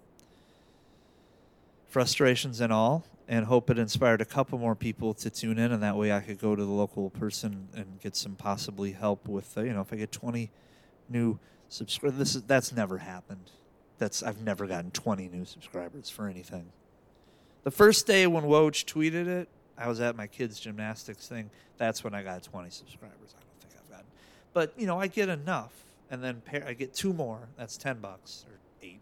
frustrations 1.87 2.59
and 2.59 2.73
all, 2.73 3.05
and 3.29 3.45
hope 3.45 3.69
it 3.69 3.79
inspired 3.79 4.19
a 4.19 4.25
couple 4.25 4.59
more 4.59 4.75
people 4.75 5.13
to 5.13 5.29
tune 5.29 5.57
in, 5.57 5.71
and 5.71 5.81
that 5.81 5.95
way 5.95 6.11
I 6.11 6.19
could 6.19 6.37
go 6.37 6.53
to 6.53 6.65
the 6.65 6.69
local 6.69 7.09
person 7.11 7.69
and 7.73 8.01
get 8.01 8.17
some 8.17 8.35
possibly 8.35 8.91
help 8.91 9.25
with, 9.25 9.57
uh, 9.57 9.61
you 9.61 9.71
know, 9.71 9.79
if 9.79 9.93
I 9.93 9.95
get 9.95 10.11
twenty 10.11 10.51
new 11.07 11.39
subscribers. 11.69 12.19
This 12.19 12.35
is 12.35 12.43
that's 12.43 12.73
never 12.73 12.97
happened. 12.97 13.51
That's 13.99 14.21
I've 14.21 14.41
never 14.41 14.67
gotten 14.67 14.91
twenty 14.91 15.29
new 15.29 15.45
subscribers 15.45 16.09
for 16.09 16.27
anything. 16.27 16.73
The 17.63 17.71
first 17.71 18.05
day 18.05 18.27
when 18.27 18.43
Woj 18.43 18.83
tweeted 18.83 19.27
it, 19.27 19.47
I 19.81 19.87
was 19.87 19.99
at 19.99 20.15
my 20.15 20.27
kids' 20.27 20.59
gymnastics 20.59 21.27
thing. 21.27 21.49
That's 21.77 22.03
when 22.03 22.13
I 22.13 22.21
got 22.21 22.43
20 22.43 22.69
subscribers. 22.69 23.35
I 23.35 23.41
don't 23.41 23.61
think 23.61 23.73
I've 23.83 23.89
gotten, 23.89 24.05
but 24.53 24.73
you 24.77 24.85
know, 24.85 24.99
I 24.99 25.07
get 25.07 25.27
enough, 25.27 25.73
and 26.11 26.23
then 26.23 26.41
pair, 26.41 26.63
I 26.67 26.73
get 26.73 26.93
two 26.93 27.13
more. 27.13 27.39
That's 27.57 27.77
10 27.77 27.99
bucks 27.99 28.45
or 28.47 28.59
eight, 28.85 28.99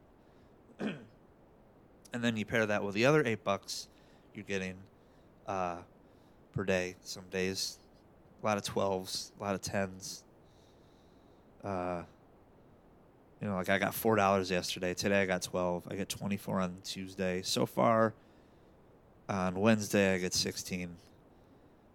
and 0.80 2.24
then 2.24 2.38
you 2.38 2.46
pair 2.46 2.66
that 2.66 2.84
with 2.84 2.96
the 2.96 3.06
other 3.06 3.24
eight 3.26 3.44
bucks 3.44 3.88
you're 4.34 4.46
getting 4.46 4.76
uh, 5.48 5.78
per 6.54 6.64
day. 6.64 6.96
Some 7.04 7.26
days, 7.30 7.78
a 8.42 8.46
lot 8.46 8.58
of 8.58 8.64
12s, 8.64 9.32
a 9.38 9.44
lot 9.44 9.56
of 9.56 9.62
10s. 9.62 10.22
Uh, 11.62 12.04
you 13.42 13.48
know, 13.48 13.56
like 13.56 13.70
I 13.70 13.80
got 13.80 13.94
four 13.94 14.16
dollars 14.16 14.52
yesterday. 14.52 14.94
Today 14.94 15.22
I 15.22 15.26
got 15.26 15.42
twelve. 15.42 15.88
I 15.90 15.96
get 15.96 16.10
twenty 16.10 16.36
four 16.36 16.60
on 16.60 16.76
Tuesday. 16.84 17.42
So 17.42 17.66
far, 17.66 18.14
on 19.30 19.60
Wednesday, 19.60 20.16
I 20.16 20.18
get 20.18 20.34
16. 20.34 20.90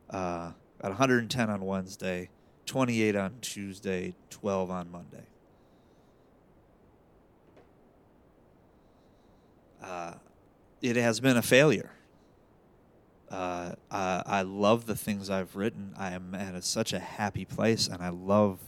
Uh, 0.08 0.52
got 0.80 0.90
110 0.90 1.50
on 1.50 1.66
Wednesday, 1.66 2.30
28 2.66 3.16
on 3.16 3.34
Tuesday, 3.40 4.14
12 4.30 4.70
on 4.70 4.90
Monday. 4.90 5.26
Uh, 9.82 10.14
it 10.80 10.96
has 10.96 11.20
been 11.20 11.36
a 11.36 11.42
failure. 11.42 11.90
Uh, 13.30 13.72
I, 13.90 14.22
I 14.24 14.42
love 14.42 14.86
the 14.86 14.94
things 14.94 15.28
I've 15.28 15.56
written. 15.56 15.92
I 15.98 16.12
am 16.12 16.34
at 16.34 16.54
a, 16.54 16.62
such 16.62 16.92
a 16.92 17.00
happy 17.00 17.44
place, 17.44 17.88
and 17.88 18.00
I 18.00 18.10
love 18.10 18.60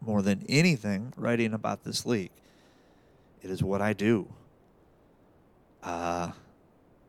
more 0.00 0.22
than 0.22 0.44
anything 0.48 1.12
writing 1.16 1.52
about 1.52 1.84
this 1.84 2.06
league. 2.06 2.30
It 3.42 3.50
is 3.50 3.62
what 3.62 3.82
I 3.82 3.92
do. 3.92 4.28
Uh, 5.82 6.32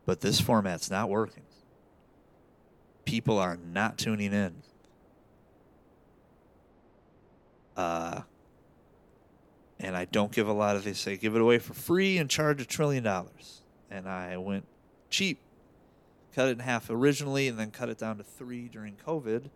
but 0.06 0.20
this 0.20 0.40
format's 0.40 0.90
not 0.90 1.08
working. 1.08 1.42
People 3.04 3.38
are 3.38 3.56
not 3.56 3.98
tuning 3.98 4.32
in. 4.32 4.54
Uh, 7.76 8.22
and 9.80 9.96
I 9.96 10.04
don't 10.06 10.32
give 10.32 10.48
a 10.48 10.52
lot 10.52 10.76
of. 10.76 10.84
They 10.84 10.92
say 10.92 11.16
give 11.16 11.34
it 11.34 11.40
away 11.40 11.58
for 11.58 11.74
free 11.74 12.18
and 12.18 12.30
charge 12.30 12.60
a 12.60 12.64
trillion 12.64 13.02
dollars, 13.02 13.62
and 13.90 14.08
I 14.08 14.36
went 14.36 14.66
cheap, 15.10 15.38
cut 16.34 16.48
it 16.48 16.52
in 16.52 16.58
half 16.60 16.88
originally, 16.88 17.48
and 17.48 17.58
then 17.58 17.70
cut 17.70 17.88
it 17.88 17.98
down 17.98 18.18
to 18.18 18.22
three 18.24 18.68
during 18.68 18.96
COVID. 19.06 19.50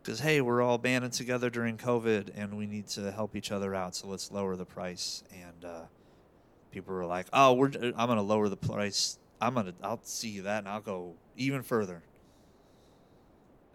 Because 0.00 0.20
hey, 0.20 0.40
we're 0.40 0.62
all 0.62 0.78
banding 0.78 1.10
together 1.10 1.50
during 1.50 1.76
COVID, 1.76 2.30
and 2.36 2.56
we 2.56 2.66
need 2.66 2.86
to 2.88 3.10
help 3.10 3.34
each 3.34 3.50
other 3.50 3.74
out, 3.74 3.96
so 3.96 4.06
let's 4.06 4.30
lower 4.30 4.54
the 4.56 4.64
price. 4.64 5.24
And 5.32 5.64
uh, 5.64 5.82
people 6.70 6.94
were 6.94 7.04
like, 7.04 7.26
"Oh, 7.32 7.54
we're 7.54 7.72
I'm 7.74 8.08
gonna 8.08 8.22
lower 8.22 8.48
the 8.48 8.56
price. 8.56 9.18
I'm 9.40 9.54
gonna 9.54 9.74
I'll 9.82 10.00
see 10.02 10.40
that, 10.40 10.58
and 10.58 10.68
I'll 10.68 10.80
go 10.80 11.14
even 11.36 11.62
further." 11.62 12.02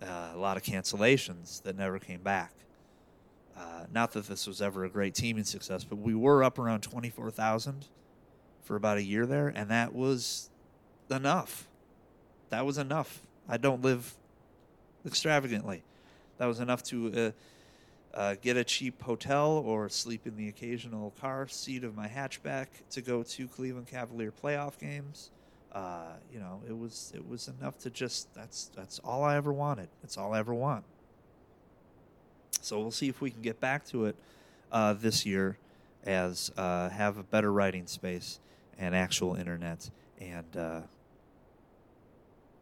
Uh, 0.02 0.32
a 0.34 0.38
lot 0.38 0.58
of 0.58 0.64
cancellations 0.64 1.62
that 1.64 1.78
never 1.78 1.98
came 1.98 2.22
back. 2.22 2.52
Uh, 3.56 3.86
not 3.94 4.12
that 4.12 4.28
this 4.28 4.48
was 4.48 4.62
ever 4.62 4.84
a 4.84 4.90
great 4.90 5.14
teaming 5.14 5.46
success, 5.46 5.84
but 5.84 5.98
we 5.98 6.14
were 6.14 6.44
up 6.44 6.60
around 6.60 6.82
24,000 6.82 7.88
for 8.64 8.76
about 8.76 8.98
a 8.98 9.04
year 9.04 9.26
there, 9.26 9.48
and 9.48 9.70
that 9.70 9.94
was 9.94 10.50
enough. 11.10 11.68
That 12.50 12.66
was 12.66 12.78
enough. 12.78 13.22
I 13.48 13.58
don't 13.58 13.82
live 13.82 14.16
extravagantly. 15.06 15.84
That 16.38 16.48
was 16.48 16.60
enough 16.60 16.84
to 16.84 17.34
uh, 18.14 18.18
uh, 18.18 18.36
get 18.42 18.58
a 18.58 18.64
cheap 18.64 19.02
hotel 19.02 19.64
or 19.66 19.90
sleep 19.90 20.26
in 20.26 20.36
the 20.36 20.48
occasional 20.48 21.14
car 21.22 21.48
seat 21.48 21.84
of 21.84 21.96
my 21.96 22.08
hatchback 22.08 22.68
to 22.92 23.02
go 23.02 23.24
to 23.24 23.48
Cleveland 23.48 23.88
Cavalier 23.88 24.32
playoff 24.32 24.80
games. 24.80 25.32
Uh, 25.74 26.14
you 26.32 26.40
know, 26.40 26.62
it 26.68 26.78
was 26.78 27.12
it 27.16 27.28
was 27.28 27.48
enough 27.48 27.80
to 27.80 27.90
just 27.90 28.34
that's 28.34 28.70
that's 28.76 29.00
all 29.00 29.24
I 29.24 29.36
ever 29.36 29.52
wanted. 29.52 29.90
That's 30.02 30.18
all 30.18 30.34
I 30.34 30.40
ever 30.40 30.54
want. 30.54 30.84
So 32.62 32.80
we'll 32.80 32.92
see 32.92 33.10
if 33.10 33.22
we 33.22 33.32
can 33.32 33.42
get 33.42 33.60
back 33.60 33.86
to 33.88 34.06
it 34.06 34.16
uh, 34.72 34.94
this 34.94 35.26
year 35.26 35.58
as 36.06 36.52
uh, 36.58 36.90
have 36.90 37.18
a 37.18 37.24
better 37.24 37.52
writing 37.52 37.88
space 37.88 38.40
and 38.78 38.96
actual 38.96 39.36
internet 39.36 39.90
and 40.20 40.58
uh, 40.58 40.82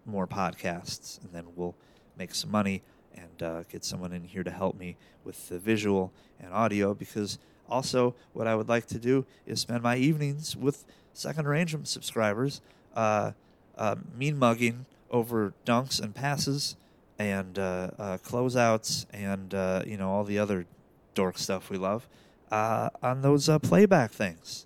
more 0.06 0.27
podcasts, 0.27 1.22
and 1.24 1.32
then 1.34 1.46
we'll 1.56 1.75
make 2.18 2.34
some 2.34 2.51
money 2.51 2.82
and 3.15 3.44
uh, 3.44 3.63
get 3.70 3.84
someone 3.84 4.13
in 4.13 4.24
here 4.24 4.44
to 4.44 4.51
help 4.51 4.77
me 4.77 4.96
with 5.24 5.50
the 5.50 5.60
visual 5.60 6.12
and 6.39 6.53
audio. 6.53 6.94
Because 6.94 7.38
also, 7.70 8.15
what 8.34 8.48
I 8.48 8.56
would 8.56 8.70
like 8.70 8.86
to 8.88 9.00
do 9.00 9.25
is 9.46 9.60
spend 9.62 9.84
my 9.84 9.98
evenings 9.98 10.56
with 10.56 10.86
Second 11.13 11.48
Range 11.48 11.75
subscribers, 11.84 12.62
uh, 12.96 13.32
uh, 13.78 13.96
mean 14.16 14.38
mugging 14.38 14.86
over 15.10 15.54
dunks 15.66 16.02
and 16.02 16.14
passes 16.16 16.76
and 17.18 17.60
uh, 17.60 17.92
uh, 17.98 18.18
closeouts 18.18 19.06
and 19.12 19.54
uh, 19.54 19.84
you 19.86 19.98
know 19.98 20.10
all 20.10 20.24
the 20.24 20.40
other 20.40 20.66
dork 21.14 21.38
stuff 21.38 21.70
we 21.70 21.78
love 21.78 22.08
on 22.52 23.22
those 23.22 23.50
playback 23.64 24.12
things, 24.12 24.66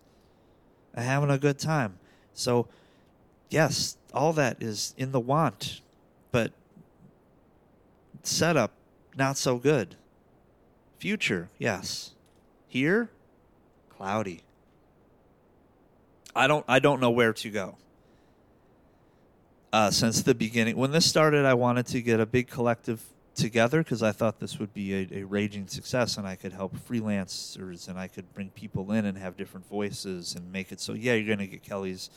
having 0.96 1.30
a 1.30 1.38
good 1.38 1.60
time. 1.60 2.00
So, 2.34 2.68
yes, 3.50 3.98
all 4.12 4.34
that 4.34 4.62
is 4.62 4.96
in 4.98 5.12
the 5.12 5.20
want, 5.20 5.82
but 6.32 6.52
setup 8.24 8.72
not 9.16 9.38
so 9.38 9.58
good. 9.58 9.96
Future, 10.98 11.50
yes. 11.60 12.14
Here, 12.68 13.12
cloudy. 13.90 14.42
I 16.36 16.48
don't 16.48 16.66
I 16.68 16.80
don't 16.80 17.00
know 17.00 17.12
where 17.12 17.32
to 17.34 17.50
go 17.50 17.78
uh, 19.76 19.92
since 19.92 20.22
the 20.22 20.34
beginning. 20.34 20.78
When 20.78 20.92
this 20.92 21.06
started, 21.06 21.44
I 21.44 21.54
wanted 21.54 21.86
to 21.88 22.02
get 22.02 22.22
a 22.22 22.26
big 22.26 22.48
collective 22.48 23.04
together 23.36 23.84
because 23.84 24.02
I 24.02 24.14
thought 24.14 24.40
this 24.40 24.58
would 24.58 24.74
be 24.74 24.94
a, 24.94 25.08
a, 25.12 25.24
raging 25.26 25.68
success 25.68 26.16
and 26.16 26.26
I 26.26 26.38
could 26.38 26.54
help 26.54 26.78
freelancers 26.88 27.90
and 27.90 28.00
I 28.00 28.08
could 28.08 28.34
bring 28.34 28.52
people 28.52 28.94
in 28.94 29.06
and 29.06 29.18
have 29.18 29.36
different 29.36 29.68
voices 29.68 30.34
and 30.34 30.50
make 30.50 30.72
it 30.72 30.80
so, 30.80 30.94
yeah, 30.94 31.16
you're 31.16 31.28
going 31.28 31.46
to 31.46 31.48
get 31.48 31.62
Kelly's. 31.62 32.10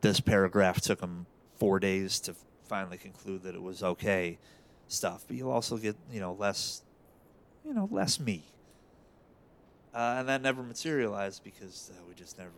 This 0.00 0.18
paragraph 0.18 0.80
took 0.80 1.00
him 1.00 1.26
four 1.60 1.78
days 1.78 2.18
to 2.20 2.34
finally 2.64 2.98
conclude 2.98 3.44
that 3.44 3.54
it 3.54 3.62
was 3.62 3.84
okay 3.84 4.38
stuff, 4.88 5.24
but 5.28 5.36
you'll 5.36 5.52
also 5.52 5.76
get, 5.76 5.94
you 6.10 6.18
know, 6.18 6.32
less, 6.32 6.82
you 7.64 7.72
know, 7.72 7.88
less 7.92 8.18
me. 8.18 8.42
Uh, 9.94 10.16
and 10.18 10.28
that 10.28 10.42
never 10.42 10.64
materialized 10.64 11.44
because 11.44 11.92
uh, 11.94 12.02
we 12.08 12.14
just 12.16 12.36
never 12.36 12.50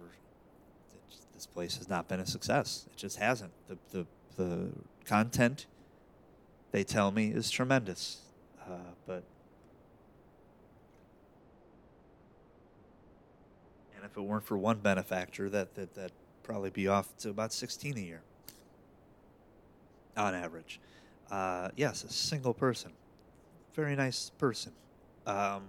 this 1.39 1.47
place 1.47 1.77
has 1.77 1.89
not 1.89 2.09
been 2.09 2.19
a 2.19 2.27
success. 2.27 2.85
It 2.91 2.97
just 2.97 3.17
hasn't. 3.19 3.53
The 3.69 3.79
the 3.93 4.07
the 4.37 4.71
content 5.05 5.67
they 6.73 6.83
tell 6.83 7.13
me 7.13 7.29
is 7.29 7.49
tremendous, 7.49 8.23
uh, 8.69 8.73
but 9.07 9.23
and 13.95 14.05
if 14.05 14.17
it 14.17 14.21
weren't 14.21 14.43
for 14.43 14.59
one 14.59 14.79
benefactor, 14.79 15.49
that 15.51 15.77
that 15.77 15.95
that 15.95 16.11
probably 16.43 16.71
be 16.71 16.89
off 16.89 17.17
to 17.19 17.31
about 17.31 17.53
sixteen 17.53 17.97
a 17.97 18.01
year 18.01 18.23
on 20.17 20.35
average. 20.35 20.81
Uh, 21.31 21.69
yes, 21.77 22.03
a 22.03 22.13
single 22.13 22.53
person, 22.53 22.91
very 23.75 23.95
nice 23.95 24.31
person. 24.39 24.73
Um, 25.25 25.63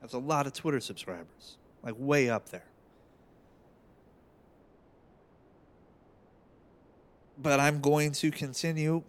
has 0.00 0.14
a 0.14 0.18
lot 0.18 0.46
of 0.46 0.54
Twitter 0.54 0.80
subscribers 0.80 1.58
like 1.84 1.94
way 1.98 2.30
up 2.30 2.48
there. 2.48 2.64
But 7.36 7.60
I'm 7.60 7.80
going 7.80 8.12
to 8.12 8.30
continue, 8.30 9.02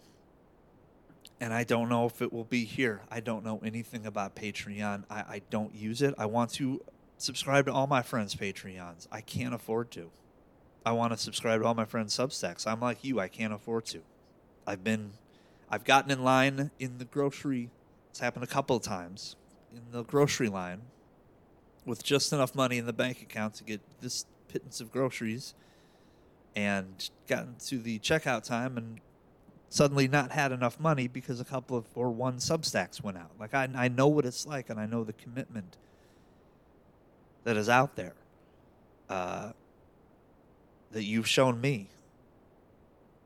and 1.40 1.54
I 1.54 1.64
don't 1.64 1.90
know 1.90 2.06
if 2.06 2.22
it 2.22 2.34
will 2.34 2.44
be 2.44 2.66
here. 2.66 3.02
I 3.10 3.20
don't 3.22 3.46
know 3.46 3.62
anything 3.64 4.06
about 4.06 4.36
Patreon. 4.36 5.06
I, 5.10 5.16
I 5.16 5.42
don't 5.50 5.74
use 5.74 6.02
it. 6.02 6.14
I 6.18 6.26
want 6.26 6.52
to 6.54 6.84
subscribe 7.18 7.68
to 7.68 7.74
all 7.74 7.88
my 7.88 8.02
friends' 8.02 8.36
Patreons. 8.36 9.08
I 9.12 9.22
can't 9.22 9.54
afford 9.54 9.92
to. 9.92 10.10
I 10.86 10.92
want 10.92 11.14
to 11.14 11.18
subscribe 11.18 11.62
to 11.62 11.68
all 11.68 11.76
my 11.76 11.86
friends' 11.86 12.16
Substacks. 12.18 12.68
I'm 12.68 12.82
like 12.82 13.04
you. 13.04 13.20
I 13.20 13.28
can't 13.28 13.54
afford 13.54 13.86
to. 13.88 14.02
I've 14.68 14.84
been, 14.84 15.14
I've 15.70 15.84
gotten 15.84 16.12
in 16.12 16.24
line 16.24 16.72
in 16.80 16.98
the 16.98 17.06
grocery. 17.06 17.70
It's 18.10 18.20
happened 18.20 18.44
a 18.44 18.48
couple 18.48 18.76
of 18.76 18.82
times 18.82 19.36
in 19.72 19.82
the 19.92 20.04
grocery 20.04 20.50
line 20.50 20.82
with 21.86 22.04
just 22.04 22.34
enough 22.34 22.56
money 22.56 22.78
in 22.78 22.86
the 22.86 22.94
bank 22.94 23.22
account 23.22 23.56
to 23.56 23.64
get 23.64 23.82
this 24.02 24.26
pittance 24.48 24.82
of 24.82 24.92
groceries 24.92 25.54
and 26.56 27.10
gotten 27.28 27.56
to 27.66 27.78
the 27.78 28.00
checkout 28.00 28.44
time 28.44 28.78
and 28.78 29.00
suddenly 29.70 30.08
not 30.08 30.32
had 30.32 30.52
enough 30.52 30.80
money 30.80 31.08
because 31.08 31.40
a 31.40 31.46
couple 31.46 31.78
of 31.78 31.86
or 31.96 32.10
one 32.10 32.38
substacks 32.38 33.04
went 33.04 33.18
out. 33.18 33.32
Like 33.40 33.54
I, 33.54 33.70
I 33.76 33.88
know 33.88 34.08
what 34.08 34.26
it's 34.26 34.48
like 34.48 34.70
and 34.70 34.80
I 34.80 34.86
know 34.86 35.04
the 35.04 35.14
commitment 35.14 35.78
that 37.44 37.58
is 37.58 37.70
out 37.70 37.96
there 37.96 38.16
uh, 39.10 39.52
that 40.92 41.04
you've 41.04 41.28
shown 41.28 41.60
me 41.62 41.90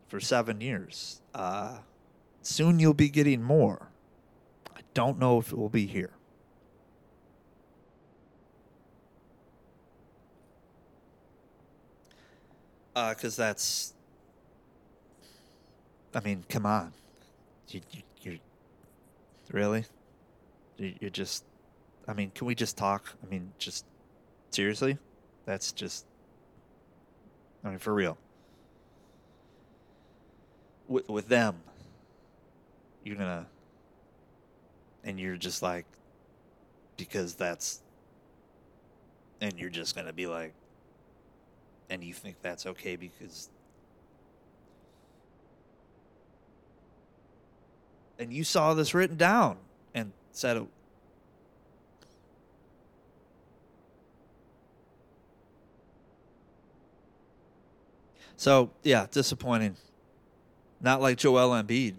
for 0.08 0.20
seven 0.20 0.60
years. 0.60 1.22
Uh, 1.34 1.78
soon 2.42 2.80
you'll 2.80 2.94
be 2.94 3.10
getting 3.10 3.44
more. 3.44 3.92
I 4.76 4.82
don't 4.94 5.20
know 5.20 5.38
if 5.40 5.52
it 5.52 5.58
will 5.58 5.70
be 5.70 5.86
here. 5.86 6.12
Because 12.94 13.40
uh, 13.40 13.44
that's. 13.44 13.94
I 16.14 16.22
mean, 16.22 16.44
come 16.50 16.66
on, 16.66 16.92
you, 17.68 17.82
you 17.92 18.02
you're 18.22 18.40
really, 19.52 19.86
you, 20.78 20.94
you're 21.00 21.10
just. 21.10 21.44
I 22.08 22.14
mean, 22.14 22.32
can 22.34 22.48
we 22.48 22.56
just 22.56 22.78
talk? 22.78 23.16
I 23.24 23.30
mean, 23.30 23.52
just 23.60 23.86
seriously, 24.52 24.98
that's 25.46 25.72
just. 25.72 26.06
I 27.64 27.70
mean, 27.70 27.78
for 27.78 27.94
real. 27.94 28.18
With 30.88 31.08
with 31.10 31.28
them, 31.28 31.58
you're 33.04 33.18
gonna. 33.18 33.46
And 35.04 35.20
you're 35.20 35.38
just 35.38 35.62
like, 35.62 35.86
because 36.98 37.36
that's. 37.36 37.82
And 39.42 39.58
you're 39.58 39.70
just 39.70 39.96
gonna 39.96 40.12
be 40.12 40.28
like, 40.28 40.54
and 41.90 42.04
you 42.04 42.14
think 42.14 42.38
that's 42.42 42.66
okay 42.66 42.96
because 42.96 43.50
and 48.20 48.34
you 48.34 48.44
saw 48.44 48.74
this 48.74 48.94
written 48.94 49.16
down 49.16 49.58
and 49.94 50.12
said 50.32 50.58
it. 50.58 50.64
So 58.36 58.72
yeah, 58.84 59.08
disappointing. 59.10 59.76
Not 60.82 61.02
like 61.02 61.18
Joel 61.18 61.62
Embiid. 61.62 61.96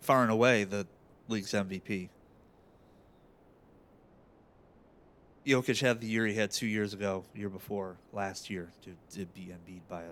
Far 0.00 0.22
and 0.22 0.32
away 0.32 0.64
the 0.64 0.86
league's 1.28 1.52
MVP. 1.52 2.08
Jokic 5.46 5.80
had 5.80 6.00
the 6.00 6.06
year 6.06 6.26
he 6.26 6.34
had 6.34 6.50
two 6.50 6.66
years 6.66 6.94
ago, 6.94 7.24
year 7.34 7.48
before, 7.48 7.96
last 8.12 8.48
year, 8.48 8.70
to, 8.82 9.18
to 9.18 9.26
be 9.26 9.52
Embiid 9.52 9.80
by 9.88 10.02
a. 10.02 10.10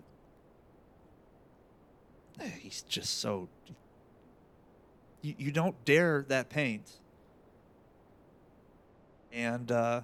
Eh, 2.40 2.49
He's 2.60 2.82
just 2.82 3.20
so. 3.20 3.49
You, 5.22 5.34
you 5.38 5.52
don't 5.52 5.84
dare 5.84 6.25
that 6.28 6.49
paint. 6.49 6.90
And 9.32 9.70
uh, 9.70 10.00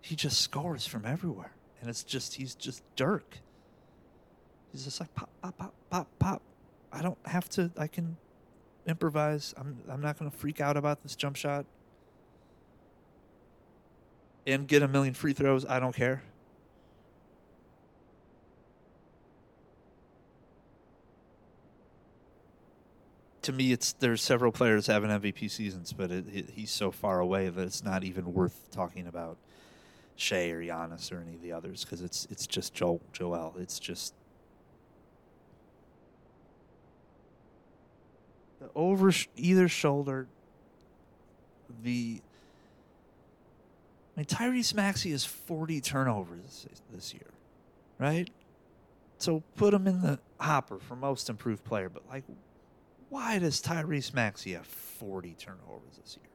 he 0.00 0.14
just 0.14 0.40
scores 0.40 0.86
from 0.86 1.04
everywhere. 1.04 1.52
And 1.80 1.90
it's 1.90 2.04
just, 2.04 2.34
he's 2.34 2.54
just 2.54 2.82
Dirk. 2.94 3.38
He's 4.70 4.84
just 4.84 5.00
like 5.00 5.12
pop, 5.14 5.28
pop, 5.42 5.58
pop, 5.58 5.74
pop, 5.90 6.08
pop. 6.18 6.42
I 6.92 7.02
don't 7.02 7.18
have 7.24 7.48
to, 7.50 7.72
I 7.76 7.88
can 7.88 8.16
improvise. 8.86 9.52
I'm, 9.56 9.78
I'm 9.90 10.00
not 10.00 10.18
going 10.18 10.30
to 10.30 10.36
freak 10.36 10.60
out 10.60 10.76
about 10.76 11.02
this 11.02 11.16
jump 11.16 11.34
shot 11.34 11.66
and 14.46 14.68
get 14.68 14.82
a 14.82 14.88
million 14.88 15.14
free 15.14 15.32
throws. 15.32 15.64
I 15.66 15.80
don't 15.80 15.94
care. 15.94 16.22
To 23.42 23.52
me, 23.52 23.72
it's 23.72 23.92
there's 23.92 24.22
several 24.22 24.52
players 24.52 24.86
having 24.86 25.10
MVP 25.10 25.50
seasons, 25.50 25.92
but 25.92 26.10
it, 26.10 26.24
it, 26.32 26.50
he's 26.50 26.70
so 26.70 26.90
far 26.90 27.20
away 27.20 27.48
that 27.50 27.62
it's 27.62 27.84
not 27.84 28.02
even 28.02 28.32
worth 28.32 28.70
talking 28.70 29.06
about 29.06 29.36
Shai 30.16 30.48
or 30.48 30.62
Giannis 30.62 31.12
or 31.12 31.20
any 31.20 31.34
of 31.34 31.42
the 31.42 31.52
others 31.52 31.84
because 31.84 32.00
it's 32.00 32.26
it's 32.30 32.46
just 32.46 32.72
Joel 32.72 33.02
Joel. 33.12 33.54
It's 33.58 33.78
just 33.78 34.14
the 38.60 38.70
over 38.74 39.12
sh- 39.12 39.28
either 39.36 39.68
shoulder. 39.68 40.26
The 41.82 42.22
I 44.16 44.20
mean, 44.20 44.26
Tyrese 44.26 44.74
Maxey 44.74 45.10
has 45.10 45.24
40 45.24 45.80
turnovers 45.80 46.66
this, 46.92 47.12
year, 47.12 47.30
right? 47.98 48.30
So 49.18 49.42
put 49.56 49.74
him 49.74 49.86
in 49.86 50.02
the 50.02 50.20
hopper 50.38 50.78
for 50.78 50.94
most 50.94 51.28
improved 51.28 51.64
player. 51.64 51.88
But, 51.88 52.04
like, 52.08 52.24
why 53.08 53.38
does 53.38 53.60
Tyrese 53.60 54.14
Maxey 54.14 54.52
have 54.52 54.66
40 54.66 55.34
turnovers 55.38 55.98
this 56.00 56.16
year? 56.16 56.30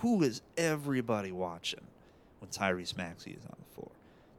Who 0.00 0.22
is 0.22 0.42
everybody 0.56 1.30
watching 1.30 1.86
when 2.40 2.50
Tyrese 2.50 2.96
Maxey 2.96 3.32
is 3.32 3.44
on 3.44 3.56
the 3.58 3.74
floor? 3.74 3.90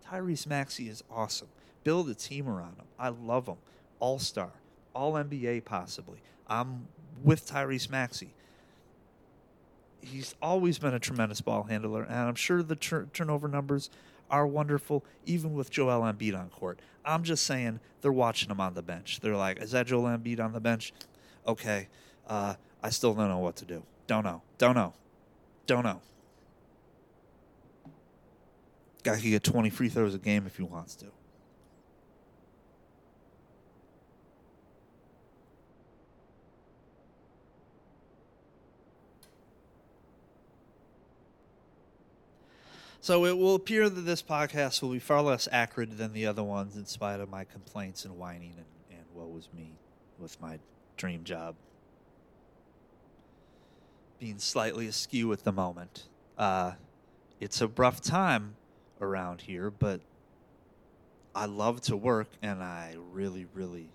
Tyrese 0.05 0.47
Maxey 0.47 0.89
is 0.89 1.03
awesome. 1.09 1.47
Build 1.83 2.09
a 2.09 2.15
team 2.15 2.49
around 2.49 2.77
him. 2.77 2.85
I 2.99 3.09
love 3.09 3.47
him. 3.47 3.57
All 3.99 4.19
star, 4.19 4.51
all 4.93 5.13
NBA 5.13 5.63
possibly. 5.63 6.19
I'm 6.47 6.87
with 7.23 7.47
Tyrese 7.49 7.89
Maxey 7.89 8.33
he's 10.03 10.35
always 10.41 10.77
been 10.79 10.93
a 10.93 10.99
tremendous 10.99 11.41
ball 11.41 11.63
handler, 11.63 12.03
and 12.03 12.13
I'm 12.13 12.35
sure 12.35 12.61
the 12.61 12.75
tur- 12.75 13.07
turnover 13.13 13.47
numbers 13.47 13.89
are 14.29 14.47
wonderful, 14.47 15.03
even 15.25 15.53
with 15.53 15.69
Joel 15.69 16.01
Embiid 16.01 16.37
on 16.37 16.49
court. 16.49 16.79
I'm 17.05 17.23
just 17.23 17.45
saying 17.45 17.79
they're 18.01 18.11
watching 18.11 18.49
him 18.49 18.59
on 18.59 18.73
the 18.73 18.81
bench. 18.81 19.19
They're 19.21 19.35
like, 19.35 19.61
"Is 19.61 19.71
that 19.71 19.87
Joel 19.87 20.05
Embiid 20.17 20.39
on 20.39 20.53
the 20.53 20.59
bench?" 20.59 20.93
Okay, 21.47 21.87
uh, 22.27 22.55
I 22.81 22.89
still 22.89 23.13
don't 23.13 23.29
know 23.29 23.39
what 23.39 23.55
to 23.57 23.65
do. 23.65 23.83
Don't 24.07 24.23
know. 24.23 24.41
Don't 24.57 24.75
know. 24.75 24.93
Don't 25.65 25.83
know. 25.83 26.01
Guy 29.03 29.19
can 29.19 29.29
get 29.29 29.43
20 29.43 29.69
free 29.69 29.89
throws 29.89 30.15
a 30.15 30.17
game 30.17 30.45
if 30.45 30.57
he 30.57 30.63
wants 30.63 30.95
to. 30.95 31.07
So 43.03 43.25
it 43.25 43.37
will 43.37 43.55
appear 43.55 43.89
that 43.89 44.01
this 44.03 44.23
podcast 44.23 44.81
will 44.81 44.91
be 44.91 44.99
far 44.99 45.21
less 45.21 45.49
acrid 45.51 45.97
than 45.97 46.13
the 46.13 46.25
other 46.25 46.41
ones, 46.41 46.77
in 46.77 46.85
spite 46.85 47.19
of 47.19 47.29
my 47.29 47.43
complaints 47.43 48.05
and 48.05 48.17
whining 48.17 48.53
and, 48.55 48.97
and 48.97 49.05
woe 49.13 49.27
was 49.27 49.49
me 49.53 49.71
with 50.17 50.39
my 50.39 50.57
dream 50.95 51.25
job 51.25 51.55
being 54.21 54.39
slightly 54.39 54.87
askew 54.87 55.33
at 55.33 55.43
the 55.43 55.51
moment. 55.51 56.07
Uh, 56.37 56.71
it's 57.41 57.59
a 57.59 57.67
rough 57.67 57.99
time 57.99 58.55
around 59.01 59.41
here, 59.41 59.69
but 59.69 59.99
I 61.35 61.47
love 61.47 61.81
to 61.81 61.97
work, 61.97 62.29
and 62.41 62.63
I 62.63 62.95
really, 63.11 63.47
really 63.53 63.89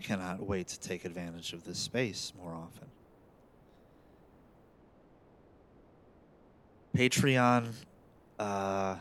cannot 0.00 0.40
wait 0.40 0.68
to 0.68 0.80
take 0.80 1.04
advantage 1.04 1.52
of 1.52 1.64
this 1.64 1.78
space 1.78 2.32
more 2.34 2.54
often. 2.54 2.88
Patreon, 6.96 7.72
uh, 8.38 8.96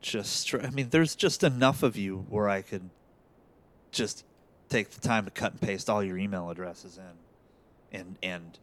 just 0.00 0.54
I 0.54 0.70
mean, 0.70 0.88
there's 0.90 1.14
just 1.14 1.44
enough 1.44 1.82
of 1.82 1.96
you 1.96 2.26
where 2.28 2.48
I 2.48 2.62
could 2.62 2.88
just 3.92 4.24
take 4.68 4.90
the 4.90 5.00
time 5.00 5.24
to 5.24 5.30
cut 5.30 5.52
and 5.52 5.60
paste 5.60 5.90
all 5.90 6.02
your 6.02 6.18
email 6.18 6.50
addresses 6.50 6.98
in, 6.98 7.98
and 7.98 8.18
and 8.22 8.58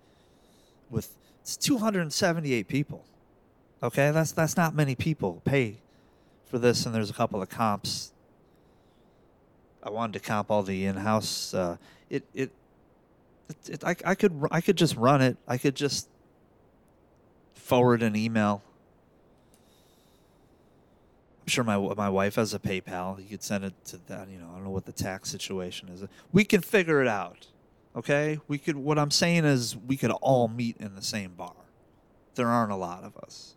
with 0.90 1.16
it's 1.42 1.56
278 1.58 2.68
people. 2.68 3.06
Okay, 3.82 4.12
that's 4.12 4.32
that's 4.32 4.58
not 4.58 4.76
many 4.76 4.96
people 4.96 5.42
pay 5.46 5.78
for 6.46 6.58
this, 6.58 6.86
and 6.86 6.94
there's 6.94 7.10
a 7.10 7.14
couple 7.14 7.42
of 7.42 7.50
comps. 7.50 8.12
I 9.84 9.90
wanted 9.90 10.14
to 10.14 10.20
comp 10.20 10.52
all 10.52 10.64
the 10.64 10.86
in-house. 10.86 11.54
Uh, 11.54 11.78
it, 12.10 12.24
it 12.34 12.52
it 13.48 13.70
it 13.70 13.84
I 13.86 13.96
I 14.04 14.16
could 14.16 14.42
I 14.52 14.60
could 14.62 14.76
just 14.76 14.96
run 14.96 15.22
it. 15.22 15.38
I 15.48 15.58
could 15.58 15.76
just 15.76 16.10
forward 17.68 18.02
an 18.02 18.16
email. 18.16 18.64
I'm 21.42 21.48
sure 21.48 21.64
my 21.66 21.78
my 21.78 22.10
wife 22.10 22.36
has 22.36 22.54
a 22.54 22.60
PayPal. 22.60 23.20
You 23.22 23.26
could 23.30 23.44
send 23.44 23.66
it 23.66 23.74
to 23.86 23.98
that. 24.08 24.30
You 24.30 24.38
know, 24.38 24.48
I 24.50 24.56
don't 24.56 24.64
know 24.64 24.70
what 24.70 24.86
the 24.86 24.94
tax 24.94 25.30
situation 25.30 25.90
is. 25.90 26.04
We 26.32 26.46
can 26.46 26.62
figure 26.62 27.02
it 27.02 27.08
out. 27.08 27.48
Okay, 27.96 28.40
we 28.48 28.58
could. 28.58 28.78
What 28.78 28.98
I'm 28.98 29.12
saying 29.12 29.44
is, 29.44 29.76
we 29.76 29.98
could 29.98 30.12
all 30.12 30.48
meet 30.48 30.78
in 30.78 30.96
the 30.96 31.02
same 31.02 31.34
bar. 31.34 31.56
There 32.36 32.48
aren't 32.48 32.72
a 32.72 32.76
lot 32.76 33.04
of 33.04 33.18
us. 33.18 33.56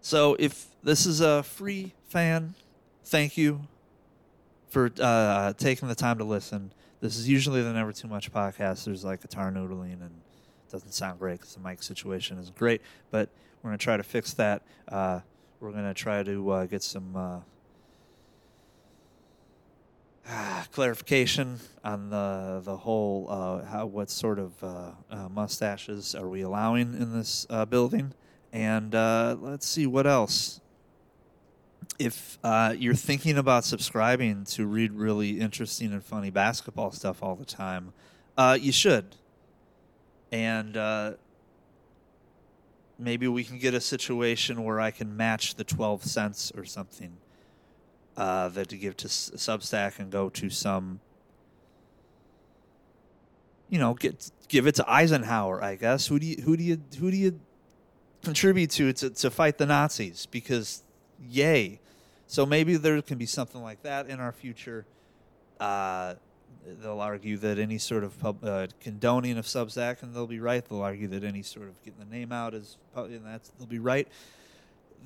So 0.00 0.36
if 0.40 0.66
this 0.82 1.06
is 1.06 1.20
a 1.20 1.44
free 1.44 1.94
fan, 2.08 2.54
thank 3.04 3.36
you 3.36 3.68
for 4.68 4.90
uh, 5.00 5.52
taking 5.52 5.88
the 5.88 5.94
time 5.94 6.18
to 6.18 6.24
listen. 6.24 6.72
This 7.02 7.16
is 7.16 7.28
usually 7.28 7.62
the 7.62 7.72
Never 7.72 7.92
Too 7.92 8.06
Much 8.06 8.32
podcast. 8.32 8.84
There's 8.84 9.04
like 9.04 9.22
guitar 9.22 9.50
noodling 9.50 9.94
and 9.94 10.02
it 10.04 10.70
doesn't 10.70 10.92
sound 10.92 11.18
great 11.18 11.40
because 11.40 11.52
the 11.52 11.60
mic 11.60 11.82
situation 11.82 12.38
isn't 12.38 12.56
great. 12.56 12.80
But 13.10 13.28
we're 13.60 13.70
going 13.70 13.78
to 13.78 13.82
try 13.82 13.96
to 13.96 14.04
fix 14.04 14.34
that. 14.34 14.62
Uh, 14.86 15.18
we're 15.58 15.72
going 15.72 15.82
to 15.82 15.94
try 15.94 16.22
to 16.22 16.50
uh, 16.50 16.66
get 16.66 16.80
some 16.80 17.16
uh, 17.16 17.40
clarification 20.72 21.58
on 21.82 22.08
the 22.10 22.62
the 22.64 22.76
whole 22.76 23.26
uh, 23.28 23.64
how 23.64 23.86
what 23.86 24.08
sort 24.08 24.38
of 24.38 24.62
uh, 24.62 24.92
uh, 25.10 25.28
mustaches 25.28 26.14
are 26.14 26.28
we 26.28 26.42
allowing 26.42 26.94
in 26.94 27.12
this 27.12 27.48
building, 27.68 28.14
and 28.52 28.94
let's 29.42 29.66
see 29.66 29.88
what 29.88 30.06
else. 30.06 30.60
If 32.02 32.36
uh, 32.42 32.74
you're 32.76 32.94
thinking 32.94 33.38
about 33.38 33.64
subscribing 33.64 34.42
to 34.46 34.66
read 34.66 34.92
really 34.92 35.38
interesting 35.38 35.92
and 35.92 36.04
funny 36.04 36.30
basketball 36.30 36.90
stuff 36.90 37.22
all 37.22 37.36
the 37.36 37.44
time, 37.44 37.92
uh, 38.36 38.58
you 38.60 38.72
should. 38.72 39.14
And 40.32 40.76
uh, 40.76 41.12
maybe 42.98 43.28
we 43.28 43.44
can 43.44 43.58
get 43.58 43.72
a 43.74 43.80
situation 43.80 44.64
where 44.64 44.80
I 44.80 44.90
can 44.90 45.16
match 45.16 45.54
the 45.54 45.62
12 45.62 46.04
cents 46.04 46.50
or 46.56 46.64
something 46.64 47.18
uh, 48.16 48.48
that 48.48 48.68
to 48.70 48.76
give 48.76 48.96
to 48.96 49.06
Substack 49.06 50.00
and 50.00 50.10
go 50.10 50.28
to 50.30 50.50
some, 50.50 50.98
you 53.70 53.78
know, 53.78 53.94
get 53.94 54.28
give 54.48 54.66
it 54.66 54.74
to 54.74 54.90
Eisenhower. 54.90 55.62
I 55.62 55.76
guess 55.76 56.08
who 56.08 56.18
do 56.18 56.26
you 56.26 56.42
who 56.42 56.56
do 56.56 56.64
you 56.64 56.82
who 56.98 57.12
do 57.12 57.16
you 57.16 57.38
contribute 58.24 58.70
to 58.72 58.92
to, 58.92 59.10
to 59.10 59.30
fight 59.30 59.58
the 59.58 59.66
Nazis? 59.66 60.26
Because 60.26 60.82
yay, 61.28 61.80
so 62.32 62.46
maybe 62.46 62.76
there 62.78 63.02
can 63.02 63.18
be 63.18 63.26
something 63.26 63.62
like 63.62 63.82
that 63.82 64.08
in 64.08 64.18
our 64.18 64.32
future. 64.32 64.86
Uh, 65.60 66.14
they'll 66.82 67.02
argue 67.02 67.36
that 67.36 67.58
any 67.58 67.76
sort 67.76 68.04
of 68.04 68.18
pub, 68.20 68.42
uh, 68.42 68.68
condoning 68.80 69.36
of 69.36 69.44
Substack, 69.44 70.02
and 70.02 70.14
they'll 70.14 70.26
be 70.26 70.40
right. 70.40 70.64
They'll 70.66 70.80
argue 70.80 71.08
that 71.08 71.24
any 71.24 71.42
sort 71.42 71.68
of 71.68 71.82
getting 71.82 71.98
the 71.98 72.06
name 72.06 72.32
out 72.32 72.54
is, 72.54 72.78
and 72.96 73.20
that's 73.26 73.50
they'll 73.58 73.66
be 73.66 73.78
right. 73.78 74.08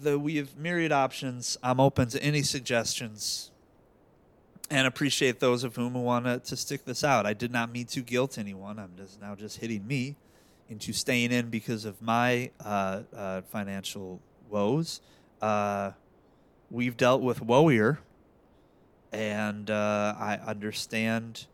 the 0.01 0.21
we 0.21 0.37
have 0.37 0.57
myriad 0.57 0.93
options. 0.93 1.59
I'm 1.65 1.81
open 1.81 2.07
to 2.11 2.23
any 2.23 2.45
suggestions 2.45 3.51
and 4.71 4.87
appreciate 4.87 5.41
those 5.41 5.65
of 5.65 5.75
whom 5.75 5.95
who 5.95 6.03
want 6.03 6.45
to, 6.45 6.57
stick 6.57 6.85
this 6.85 7.03
out. 7.03 7.27
I 7.27 7.33
did 7.33 7.51
not 7.51 7.73
mean 7.73 7.87
to 7.87 8.03
guilt 8.03 8.39
anyone. 8.39 8.79
I'm 8.79 8.93
just 8.97 9.21
now 9.21 9.35
just 9.35 9.57
hitting 9.57 9.85
me 9.85 10.15
into 10.69 10.93
staying 10.93 11.33
in 11.33 11.51
because 11.51 11.87
of 11.87 12.01
my 12.01 12.53
uh, 12.65 13.01
uh, 13.17 13.41
financial 13.41 14.21
woes. 14.49 15.01
We've 16.70 16.96
dealt 16.96 17.22
with 17.22 17.40
woeier, 17.40 17.98
and 19.12 19.70
uh, 19.70 20.14
I 20.18 20.38
understand 20.44 21.46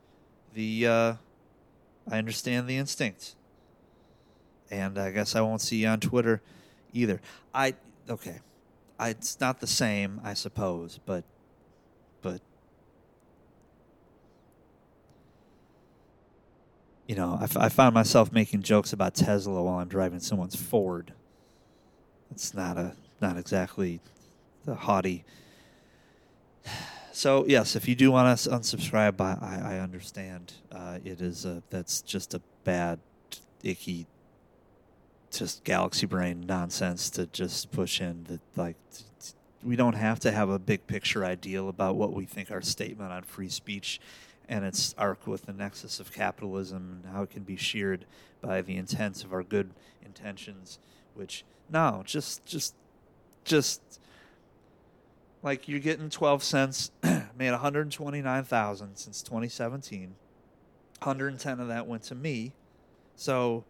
the 0.55 0.87
uh, 0.87 1.14
I 2.11 2.18
understand 2.18 2.66
the 2.66 2.77
instinct. 2.77 3.35
And 4.70 4.98
I 4.98 5.11
guess 5.11 5.37
I 5.37 5.42
won't 5.42 5.61
see 5.61 5.77
you 5.83 5.88
on 5.88 6.01
Twitter 6.01 6.40
either. 6.94 7.20
I 7.55 7.75
okay, 8.09 8.40
I, 8.98 9.11
it's 9.11 9.38
not 9.38 9.61
the 9.61 9.66
same, 9.66 10.20
I 10.25 10.33
suppose, 10.35 10.98
but 11.05 11.25
but 12.22 12.40
you 17.07 17.14
know, 17.14 17.37
I, 17.38 17.44
f- 17.44 17.57
I 17.57 17.68
found 17.68 17.94
myself 17.94 18.33
making 18.33 18.62
jokes 18.62 18.92
about 18.94 19.14
Tesla 19.14 19.62
while 19.62 19.79
I'm 19.79 19.88
driving 19.88 20.20
someone's 20.20 20.57
Ford. 20.57 21.12
It's 22.31 22.55
not 22.55 22.79
a 22.79 22.96
not 23.20 23.37
exactly 23.37 24.01
the 24.64 24.75
haughty. 24.75 25.25
So 27.12 27.44
yes, 27.46 27.77
if 27.77 27.87
you 27.87 27.94
do 27.94 28.11
want 28.11 28.38
to 28.38 28.51
unsubscribe, 28.51 29.20
I, 29.20 29.77
I 29.77 29.79
understand. 29.79 30.55
Uh, 30.70 30.98
it 31.05 31.20
is 31.20 31.44
a, 31.44 31.62
that's 31.70 32.01
just 32.01 32.35
a 32.35 32.40
bad, 32.64 32.98
icky, 33.62 34.07
just 35.31 35.62
galaxy 35.64 36.07
brain 36.07 36.44
nonsense 36.46 37.11
to 37.11 37.27
just 37.27 37.70
push 37.70 38.01
in. 38.01 38.25
That 38.25 38.40
like 38.57 38.77
we 39.62 39.77
don't 39.77 39.94
have 39.94 40.20
to 40.20 40.33
have 40.33 40.48
a 40.48 40.59
big 40.59 40.87
picture 40.87 41.25
ideal 41.25 41.68
about 41.68 41.96
what 41.96 42.12
we 42.12 42.25
think 42.25 42.51
our 42.51 42.62
statement 42.62 43.12
on 43.12 43.22
free 43.22 43.48
speech 43.48 44.01
and 44.48 44.64
its 44.64 44.94
arc 44.98 45.27
with 45.27 45.46
the 45.46 45.53
nexus 45.53 46.01
of 46.01 46.12
capitalism 46.12 47.03
and 47.05 47.14
how 47.14 47.22
it 47.22 47.31
can 47.31 47.42
be 47.42 47.57
sheared 47.57 48.05
by 48.40 48.61
the 48.61 48.77
intents 48.77 49.22
of 49.22 49.33
our 49.33 49.42
good 49.42 49.70
intentions. 50.05 50.79
Which 51.14 51.44
no, 51.70 52.03
just 52.07 52.44
just 52.46 52.75
just 53.44 54.01
like 55.43 55.69
you're 55.69 55.81
getting 55.81 56.09
12 56.09 56.43
cents, 56.43 56.91
made 57.03 57.51
129,000 57.51 58.97
since 58.97 59.23
2017. 59.23 60.15
110 60.99 61.61
of 61.61 61.69
that 61.69 61.87
went 61.87 62.05
to 62.05 62.15
me. 62.15 62.53
So, 63.17 63.65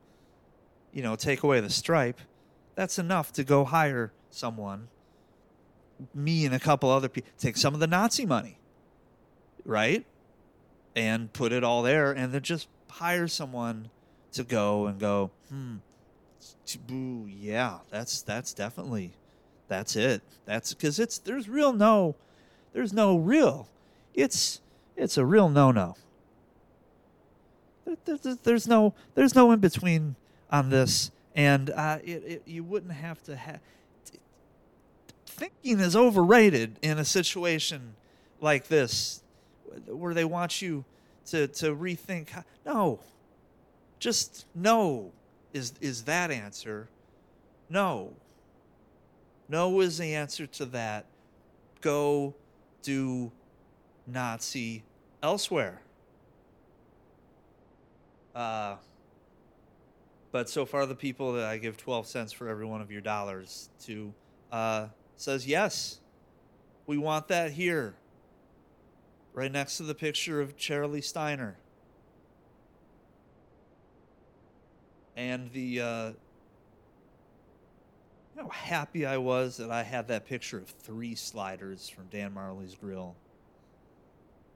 you 0.93 1.03
know, 1.03 1.17
take 1.17 1.43
away 1.43 1.61
the 1.61 1.71
stripe, 1.71 2.21
that's 2.75 2.99
enough 2.99 3.33
to 3.33 3.45
go 3.45 3.65
hire 3.65 4.13
someone, 4.31 4.89
me 6.15 6.45
and 6.45 6.55
a 6.55 6.59
couple 6.59 6.91
other 6.91 7.09
people, 7.09 7.31
take 7.39 7.57
some 7.57 7.75
of 7.75 7.81
the 7.81 7.87
Nazi 7.87 8.27
money, 8.27 8.59
right? 9.65 10.05
And 10.95 11.33
put 11.33 11.53
it 11.53 11.65
all 11.65 11.83
there 11.83 12.13
and 12.13 12.33
then 12.33 12.43
just 12.43 12.69
hire 12.91 13.29
someone 13.29 13.89
to 14.33 14.45
go 14.45 14.87
and 14.87 14.99
go, 14.99 15.31
hmm, 15.49 15.77
boo, 16.87 17.27
yeah, 17.29 17.79
that's 17.91 18.23
that's 18.23 18.53
definitely 18.53 19.15
that's 19.73 19.97
it. 19.97 20.21
That's 20.45 20.75
because 20.75 20.99
it's 20.99 21.19
there's 21.19 21.49
real 21.49 21.73
no, 21.73 22.15
there's 22.75 22.93
no 22.93 23.17
real. 23.17 23.69
It's 24.15 24.61
it's 24.97 25.17
a 25.17 25.25
real 25.25 25.49
no 25.49 25.73
no. 25.73 25.97
There's 28.05 28.69
no 28.69 28.95
there's 29.15 29.35
no 29.35 29.51
in 29.51 29.61
between 29.61 30.17
on 30.51 30.69
this, 30.69 31.11
and 31.35 31.71
uh, 31.71 31.99
it, 32.05 32.23
it, 32.27 32.43
you 32.45 32.63
wouldn't 32.63 32.93
have 32.93 33.23
to 33.25 33.35
have. 33.35 33.61
Thinking 35.27 35.81
is 35.81 35.97
overrated 35.97 36.79
in 36.83 36.99
a 36.99 37.05
situation 37.05 37.95
like 38.41 38.69
this, 38.69 39.23
where 39.87 40.13
they 40.13 40.27
want 40.27 40.61
you 40.61 40.85
to 41.27 41.49
to 41.49 41.75
rethink. 41.75 42.29
No, 42.67 43.01
just 43.99 44.45
no 44.55 45.13
is 45.55 45.73
is 45.81 46.03
that 46.03 46.31
answer. 46.31 46.89
No, 47.71 48.13
no 49.53 49.81
is 49.81 49.99
the 49.99 50.15
answer 50.15 50.47
to 50.47 50.65
that. 50.65 51.05
Go 51.83 52.35
do 52.83 53.31
Nazi 54.07 54.83
elsewhere. 55.23 55.83
Uh, 58.35 58.77
but 60.33 60.49
so 60.49 60.65
far, 60.65 60.87
the 60.87 60.95
people 60.95 61.35
that 61.35 61.45
I 61.45 61.59
give 61.59 61.77
12 61.77 62.07
cents 62.07 62.33
for 62.33 62.49
every 62.49 62.65
one 62.65 62.81
of 62.81 62.91
your 62.91 63.03
dollars 63.03 63.69
to 63.85 64.15
uh, 64.51 64.87
says 65.17 65.47
yes. 65.47 66.01
We 66.87 66.97
want 66.97 67.29
that 67.29 67.53
here. 67.53 67.95
Right 69.35 69.53
next 69.53 69.77
to 69.77 69.83
the 69.83 69.95
picture 69.95 70.41
of 70.41 70.57
Charlie 70.57 71.03
Steiner. 71.03 71.59
And 75.15 75.53
the 75.53 75.81
uh, 75.81 76.12
how 78.37 78.49
happy 78.49 79.05
I 79.07 79.18
was 79.18 79.59
that 79.59 79.71
I 79.71 79.83
had 79.83 80.09
that 80.09 80.27
picture 80.27 80.59
of 80.59 80.68
three 80.68 81.14
sliders 81.14 81.88
from 81.88 82.07
Dan 82.07 82.35
Majerle's 82.35 82.75
Grill 82.75 83.14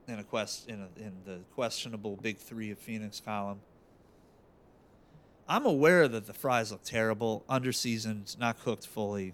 in 0.07 0.19
a 0.19 0.23
quest 0.23 0.67
in, 0.69 0.81
a, 0.81 0.99
in 0.99 1.13
the 1.25 1.39
questionable 1.53 2.15
big 2.15 2.37
three 2.37 2.71
of 2.71 2.79
Phoenix 2.79 3.19
column. 3.19 3.59
I'm 5.49 5.65
aware 5.65 6.07
that 6.07 6.25
the 6.27 6.33
fries 6.33 6.71
look 6.71 6.83
terrible, 6.83 7.43
underseasoned, 7.49 8.37
not 8.37 8.59
cooked 8.61 8.85
fully. 8.85 9.33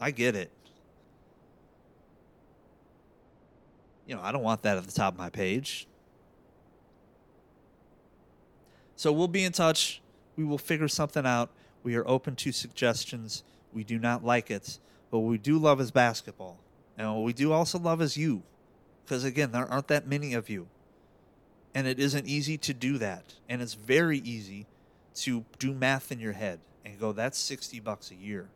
I 0.00 0.10
get 0.10 0.34
it. 0.34 0.50
You 4.06 4.14
know, 4.14 4.22
I 4.22 4.32
don't 4.32 4.42
want 4.42 4.62
that 4.62 4.76
at 4.76 4.84
the 4.84 4.92
top 4.92 5.14
of 5.14 5.18
my 5.18 5.30
page. 5.30 5.86
So 8.96 9.12
we'll 9.12 9.28
be 9.28 9.44
in 9.44 9.52
touch. 9.52 10.00
We 10.36 10.44
will 10.44 10.58
figure 10.58 10.88
something 10.88 11.26
out. 11.26 11.50
We 11.82 11.96
are 11.96 12.06
open 12.08 12.34
to 12.36 12.52
suggestions. 12.52 13.44
We 13.76 13.84
do 13.84 13.98
not 13.98 14.24
like 14.24 14.50
it, 14.50 14.78
but 15.10 15.18
what 15.18 15.28
we 15.28 15.36
do 15.36 15.58
love 15.58 15.82
is 15.82 15.90
basketball. 15.90 16.56
And 16.96 17.14
what 17.14 17.24
we 17.24 17.34
do 17.34 17.52
also 17.52 17.78
love 17.78 18.00
is 18.00 18.16
you. 18.16 18.42
Because 19.04 19.22
again, 19.22 19.52
there 19.52 19.66
aren't 19.66 19.88
that 19.88 20.08
many 20.08 20.32
of 20.32 20.48
you. 20.48 20.68
And 21.74 21.86
it 21.86 22.00
isn't 22.00 22.26
easy 22.26 22.56
to 22.56 22.72
do 22.72 22.96
that. 22.96 23.34
And 23.50 23.60
it's 23.60 23.74
very 23.74 24.16
easy 24.20 24.64
to 25.16 25.44
do 25.58 25.74
math 25.74 26.10
in 26.10 26.20
your 26.20 26.32
head 26.32 26.58
and 26.86 26.98
go, 26.98 27.12
that's 27.12 27.36
60 27.36 27.80
bucks 27.80 28.10
a 28.10 28.14
year. 28.14 28.48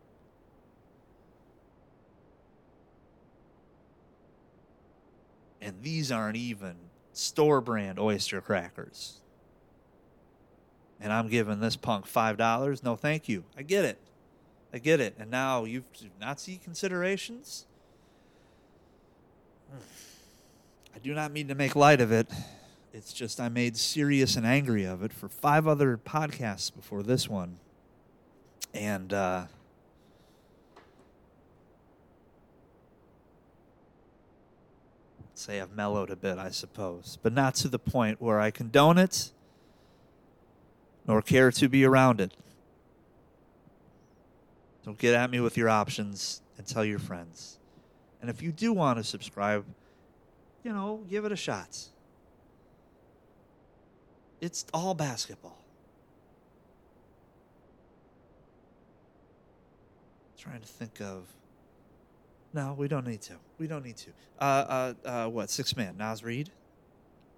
And 5.60 5.82
these 5.82 6.10
aren't 6.10 6.36
even 6.36 6.76
store 7.12 7.60
brand 7.60 7.98
oyster 7.98 8.40
crackers. 8.40 9.20
And 10.98 11.12
I'm 11.12 11.28
giving 11.28 11.60
this 11.60 11.76
punk 11.76 12.06
$5. 12.06 12.82
No, 12.82 12.96
thank 12.96 13.28
you. 13.28 13.44
I 13.54 13.60
get 13.60 13.84
it. 13.84 13.98
I 14.72 14.78
get 14.78 15.00
it. 15.00 15.14
And 15.18 15.30
now 15.30 15.64
you've 15.64 15.84
Nazi 16.20 16.60
considerations? 16.62 17.66
I 20.94 20.98
do 20.98 21.14
not 21.14 21.32
mean 21.32 21.48
to 21.48 21.54
make 21.54 21.76
light 21.76 22.00
of 22.00 22.12
it. 22.12 22.28
It's 22.92 23.12
just 23.12 23.40
I 23.40 23.48
made 23.48 23.76
serious 23.76 24.36
and 24.36 24.44
angry 24.44 24.84
of 24.84 25.02
it 25.02 25.12
for 25.12 25.28
five 25.28 25.66
other 25.66 25.96
podcasts 25.96 26.74
before 26.74 27.02
this 27.02 27.28
one. 27.28 27.58
And 28.74 29.12
uh, 29.12 29.44
say 35.34 35.60
I've 35.60 35.74
mellowed 35.74 36.10
a 36.10 36.16
bit, 36.16 36.38
I 36.38 36.50
suppose, 36.50 37.18
but 37.22 37.32
not 37.32 37.54
to 37.56 37.68
the 37.68 37.78
point 37.78 38.20
where 38.20 38.40
I 38.40 38.50
condone 38.50 38.98
it 38.98 39.30
nor 41.06 41.22
care 41.22 41.50
to 41.50 41.68
be 41.68 41.84
around 41.84 42.20
it. 42.20 42.32
Don't 44.90 44.98
get 44.98 45.14
at 45.14 45.30
me 45.30 45.38
with 45.38 45.56
your 45.56 45.68
options 45.68 46.42
and 46.58 46.66
tell 46.66 46.84
your 46.84 46.98
friends. 46.98 47.60
And 48.20 48.28
if 48.28 48.42
you 48.42 48.50
do 48.50 48.72
want 48.72 48.98
to 48.98 49.04
subscribe, 49.04 49.64
you 50.64 50.72
know, 50.72 51.04
give 51.08 51.24
it 51.24 51.30
a 51.30 51.36
shot. 51.36 51.78
It's 54.40 54.66
all 54.74 54.94
basketball. 54.94 55.58
trying 60.36 60.60
to 60.60 60.66
think 60.66 61.00
of. 61.00 61.22
No, 62.52 62.74
we 62.76 62.88
don't 62.88 63.06
need 63.06 63.20
to. 63.22 63.34
We 63.58 63.68
don't 63.68 63.84
need 63.84 63.98
to. 63.98 64.10
Uh, 64.40 64.44
uh, 64.44 65.08
uh, 65.08 65.28
what? 65.28 65.50
Six 65.50 65.76
man. 65.76 65.98
Naz 65.98 66.24
Reid, 66.24 66.50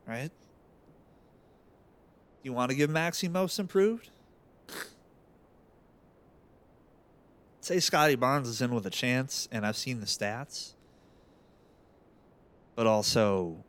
right? 0.08 0.30
You 2.42 2.54
want 2.54 2.70
to 2.70 2.76
give 2.76 2.88
Maxey 2.88 3.28
most 3.28 3.58
improved? 3.58 4.08
Say 7.62 7.78
Scottie 7.80 8.16
Barnes 8.16 8.48
is 8.48 8.60
in 8.60 8.74
with 8.74 8.84
a 8.86 8.90
chance, 8.90 9.48
and 9.50 9.64
I've 9.64 9.76
seen 9.76 10.00
the 10.00 10.06
stats, 10.06 10.72
but 12.74 12.88
also, 12.88 13.64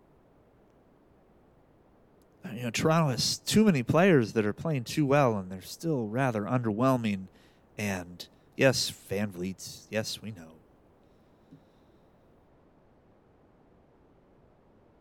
you 2.52 2.64
know, 2.64 2.72
Toronto 2.72 3.12
has 3.12 3.38
too 3.38 3.64
many 3.64 3.84
players 3.84 4.34
that 4.34 4.46
are 4.46 4.52
playing 4.52 4.84
too 4.84 5.06
well, 5.06 5.38
and 5.38 5.52
they're 5.52 5.62
still 5.62 6.08
rather 6.08 6.42
underwhelming. 6.42 7.28
And 7.78 8.28
Yes, 8.56 8.92
VanVleet. 9.10 9.88
Yes, 9.90 10.22
we 10.22 10.32
know. 10.32 10.50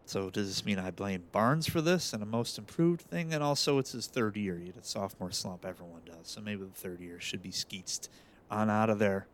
So 0.06 0.28
does 0.28 0.48
this 0.48 0.64
mean 0.64 0.78
I 0.78 0.90
blame 0.90 1.24
Barnes 1.32 1.66
for 1.66 1.80
this 1.80 2.12
and 2.12 2.22
a 2.22 2.26
most 2.26 2.58
improved 2.58 3.00
thing? 3.02 3.32
And 3.32 3.42
also, 3.42 3.78
it's 3.78 3.92
his 3.92 4.06
third 4.06 4.36
year. 4.36 4.58
He 4.58 4.66
had 4.66 4.76
a 4.76 4.84
sophomore 4.84 5.30
slump. 5.30 5.64
Everyone 5.64 6.02
does. 6.04 6.28
So 6.28 6.42
maybe 6.42 6.64
the 6.64 6.70
third 6.70 7.00
year 7.00 7.18
should 7.20 7.42
be 7.42 7.50
skeetsed 7.50 8.08
on 8.52 8.70
out 8.70 8.90
of 8.90 8.98
there. 8.98 9.26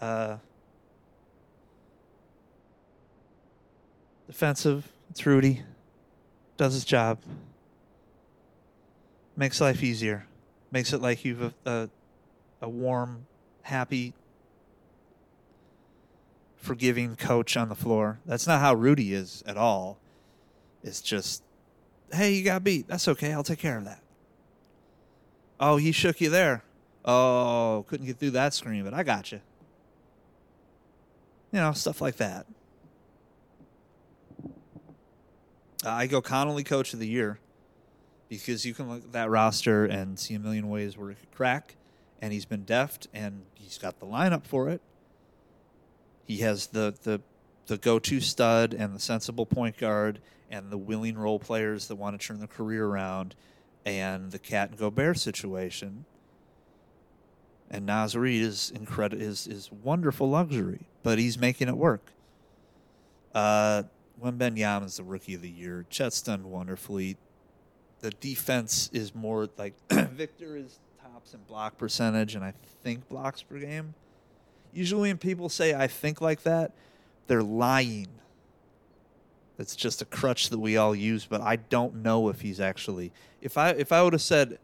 Uh, 0.00 0.36
defensive. 4.26 4.90
It's 5.10 5.24
Rudy. 5.24 5.62
Does 6.56 6.74
his 6.74 6.84
job. 6.84 7.18
Makes 9.36 9.60
life 9.60 9.82
easier. 9.82 10.26
Makes 10.70 10.92
it 10.92 11.00
like 11.00 11.24
you've 11.24 11.42
a, 11.42 11.54
a, 11.64 11.88
a 12.60 12.68
warm, 12.68 13.26
happy, 13.62 14.12
forgiving 16.56 17.16
coach 17.16 17.56
on 17.56 17.68
the 17.68 17.74
floor. 17.74 18.18
That's 18.26 18.46
not 18.46 18.60
how 18.60 18.74
Rudy 18.74 19.14
is 19.14 19.42
at 19.46 19.56
all. 19.56 19.98
It's 20.82 21.00
just, 21.00 21.42
hey, 22.12 22.32
you 22.34 22.44
got 22.44 22.64
beat. 22.64 22.88
That's 22.88 23.08
okay. 23.08 23.32
I'll 23.32 23.44
take 23.44 23.58
care 23.58 23.78
of 23.78 23.84
that. 23.84 24.00
Oh, 25.60 25.76
he 25.76 25.92
shook 25.92 26.20
you 26.20 26.30
there. 26.30 26.62
Oh, 27.04 27.84
couldn't 27.88 28.06
get 28.06 28.18
through 28.18 28.30
that 28.30 28.54
screen, 28.54 28.84
but 28.84 28.94
I 28.94 29.02
got 29.02 29.30
you. 29.30 29.40
You 31.52 31.60
know, 31.60 31.72
stuff 31.72 32.00
like 32.00 32.16
that. 32.16 32.46
Uh, 35.84 35.90
I 35.90 36.06
go 36.06 36.22
Connelly 36.22 36.64
Coach 36.64 36.94
of 36.94 36.98
the 36.98 37.06
Year 37.06 37.38
because 38.28 38.64
you 38.64 38.72
can 38.72 38.88
look 38.88 39.04
at 39.04 39.12
that 39.12 39.28
roster 39.28 39.84
and 39.84 40.18
see 40.18 40.34
a 40.34 40.38
million 40.38 40.70
ways 40.70 40.96
where 40.96 41.10
it 41.10 41.20
could 41.20 41.30
crack, 41.30 41.76
and 42.22 42.32
he's 42.32 42.46
been 42.46 42.64
deft 42.64 43.06
and 43.12 43.42
he's 43.54 43.76
got 43.76 44.00
the 44.00 44.06
lineup 44.06 44.46
for 44.46 44.70
it. 44.70 44.80
He 46.26 46.38
has 46.38 46.68
the 46.68 46.94
the 47.02 47.20
the 47.66 47.76
go-to 47.76 48.20
stud 48.20 48.74
and 48.74 48.94
the 48.94 49.00
sensible 49.00 49.46
point 49.46 49.76
guard 49.76 50.20
and 50.50 50.70
the 50.70 50.78
willing 50.78 51.16
role 51.16 51.38
players 51.38 51.88
that 51.88 51.96
want 51.96 52.18
to 52.18 52.26
turn 52.26 52.38
their 52.38 52.48
career 52.48 52.86
around 52.86 53.34
and 53.84 54.32
the 54.32 54.38
KAT 54.38 54.70
and 54.70 54.78
Gobert 54.78 55.18
situation. 55.18 56.04
And 57.74 57.86
Naz 57.86 58.16
Reid 58.16 58.40
is 58.40 58.70
incredible 58.72 59.20
is 59.20 59.48
is 59.48 59.68
wonderful 59.72 60.30
luxury, 60.30 60.86
but 61.02 61.18
he's 61.18 61.36
making 61.36 61.66
it 61.66 61.76
work. 61.76 62.12
Uh 63.34 63.82
Wembanyama 64.22 64.84
is 64.84 64.98
the 64.98 65.02
rookie 65.02 65.34
of 65.34 65.42
the 65.42 65.50
year. 65.50 65.84
Chet's 65.90 66.22
done 66.22 66.48
wonderfully. 66.50 67.16
The 67.98 68.10
defense 68.10 68.90
is 68.92 69.12
more 69.12 69.48
like 69.58 69.74
Victor 69.90 70.56
is 70.56 70.78
tops 71.02 71.34
in 71.34 71.40
block 71.48 71.76
percentage 71.76 72.36
and 72.36 72.44
I 72.44 72.54
think 72.84 73.08
blocks 73.08 73.42
per 73.42 73.58
game. 73.58 73.94
Usually 74.72 75.08
when 75.08 75.18
people 75.18 75.48
say 75.48 75.74
I 75.74 75.88
think 75.88 76.20
like 76.20 76.44
that, 76.44 76.70
they're 77.26 77.42
lying. 77.42 78.06
It's 79.58 79.74
just 79.74 80.00
a 80.00 80.04
crutch 80.04 80.50
that 80.50 80.60
we 80.60 80.76
all 80.76 80.94
use, 80.94 81.26
but 81.26 81.40
I 81.40 81.56
don't 81.56 81.96
know 82.04 82.28
if 82.28 82.42
he's 82.42 82.60
actually. 82.60 83.10
If 83.40 83.58
I 83.58 83.70
if 83.70 83.90
I 83.90 84.00
would 84.04 84.12
have 84.12 84.22
said, 84.22 84.60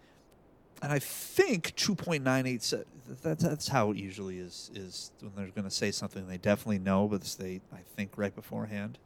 and 0.82 0.92
I 0.92 0.98
think 0.98 1.74
two 1.76 1.94
point 1.94 2.24
nine 2.24 2.46
eight 2.46 2.62
said 2.62 2.84
that's 3.22 3.42
that's 3.42 3.68
how 3.68 3.90
it 3.90 3.96
usually 3.96 4.38
is 4.38 4.70
is 4.74 5.12
when 5.20 5.32
they're 5.36 5.48
going 5.48 5.64
to 5.68 5.70
say 5.70 5.90
something 5.90 6.26
they 6.26 6.38
definitely 6.38 6.78
know, 6.78 7.08
but 7.08 7.22
they 7.38 7.60
I 7.72 7.80
think 7.96 8.12
right 8.16 8.34
beforehand. 8.34 8.98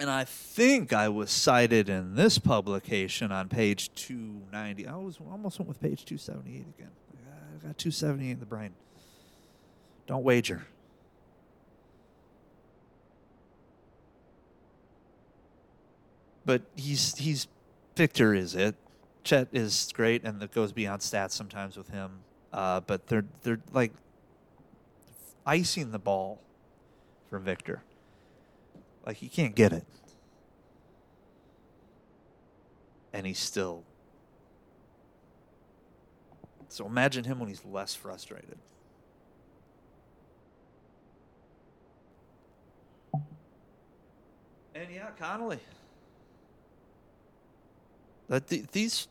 And 0.00 0.08
I 0.08 0.24
think 0.24 0.92
I 0.92 1.08
was 1.08 1.28
cited 1.30 1.88
in 1.88 2.14
this 2.14 2.38
publication 2.38 3.32
on 3.32 3.48
page 3.48 3.92
290. 3.94 4.86
I 4.86 4.94
was 4.94 5.18
almost 5.28 5.58
went 5.58 5.68
with 5.68 5.80
page 5.80 6.04
278 6.04 6.66
again. 6.78 6.92
I 7.16 7.66
got 7.66 7.78
278 7.78 8.30
in 8.30 8.38
the 8.38 8.46
brain. 8.46 8.74
Don't 10.06 10.22
wager. 10.22 10.68
but 16.48 16.62
he's 16.76 17.14
he's 17.18 17.46
Victor 17.94 18.32
is 18.32 18.54
it. 18.54 18.74
Chet 19.28 19.48
is 19.52 19.90
great, 19.92 20.24
and 20.24 20.42
it 20.42 20.52
goes 20.52 20.72
beyond 20.72 21.02
stats 21.02 21.32
sometimes 21.32 21.76
with 21.76 21.90
him. 21.90 22.20
Uh, 22.50 22.80
but 22.80 23.08
they're 23.08 23.26
they're 23.42 23.60
like 23.74 23.92
icing 25.44 25.90
the 25.90 25.98
ball 25.98 26.40
from 27.28 27.44
Victor. 27.44 27.82
Like 29.04 29.18
he 29.18 29.28
can't 29.28 29.54
get 29.54 29.74
it, 29.74 29.84
and 33.12 33.26
he's 33.26 33.38
still. 33.38 33.84
So 36.70 36.86
imagine 36.86 37.24
him 37.24 37.38
when 37.38 37.50
he's 37.50 37.64
less 37.66 37.94
frustrated. 37.94 38.56
And 44.74 44.90
yeah, 44.90 45.10
Connelly. 45.18 45.60
That 48.28 48.46
th- 48.46 48.68
these 48.72 49.08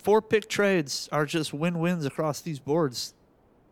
four 0.00 0.22
pick 0.22 0.48
trades 0.48 1.08
are 1.12 1.26
just 1.26 1.52
win 1.52 1.78
wins 1.78 2.04
across 2.04 2.40
these 2.40 2.58
boards. 2.58 3.14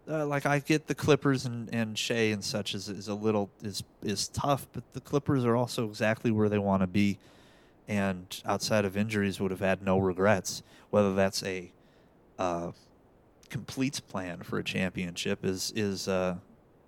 Uh, 0.09 0.27
like 0.27 0.47
I 0.47 0.59
get 0.61 0.87
the 0.87 0.95
Clippers 0.95 1.45
and, 1.45 1.73
and 1.73 1.99
Shai 1.99 2.31
and 2.33 2.43
such 2.43 2.75
is, 2.75 2.88
is 2.88 3.09
a 3.09 3.14
little 3.14 3.51
is 3.62 3.83
is 4.03 4.29
tough, 4.29 4.67
but 4.73 4.83
the 4.93 5.01
Clippers 5.01 5.45
are 5.45 5.57
also 5.57 5.87
exactly 5.87 6.31
where 6.31 6.49
they 6.49 6.59
want 6.59 6.83
to 6.83 6.87
be, 6.87 7.19
and 7.87 8.43
outside 8.47 8.85
of 8.85 8.97
injuries 8.97 9.38
would 9.41 9.51
have 9.51 9.61
had 9.61 9.83
no 9.83 9.99
regrets. 9.99 10.62
Whether 10.91 11.14
that's 11.14 11.43
a 11.43 11.71
uh, 12.38 12.73
complete 13.51 14.01
plan 14.09 14.43
for 14.43 14.59
a 14.59 14.64
championship 14.64 15.45
is 15.45 15.73
is 15.77 16.09
uh, 16.09 16.37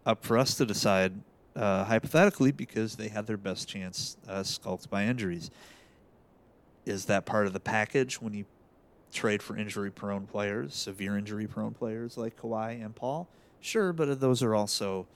up 0.06 0.24
for 0.24 0.38
us 0.38 0.54
to 0.54 0.64
decide 0.64 1.12
uh, 1.56 1.84
hypothetically 1.84 2.52
because 2.52 2.96
they 2.96 3.08
had 3.08 3.26
their 3.26 3.36
best 3.36 3.68
chance 3.68 4.16
uh, 4.28 4.44
by 4.88 5.04
injuries 5.04 5.50
is 6.86 7.04
that 7.06 7.26
part 7.26 7.46
of 7.46 7.52
the 7.52 7.60
package 7.60 8.20
when 8.20 8.32
you 8.32 8.44
trade 9.12 9.42
for 9.42 9.56
injury 9.56 9.90
prone 9.90 10.26
players, 10.26 10.74
severe 10.74 11.16
injury 11.16 11.46
prone 11.46 11.72
players 11.72 12.16
like 12.16 12.40
Kawhi 12.40 12.84
and 12.84 12.94
Paul? 12.94 13.28
Sure, 13.60 13.92
but 13.92 14.20
those 14.20 14.42
are 14.42 14.54
also 14.54 15.06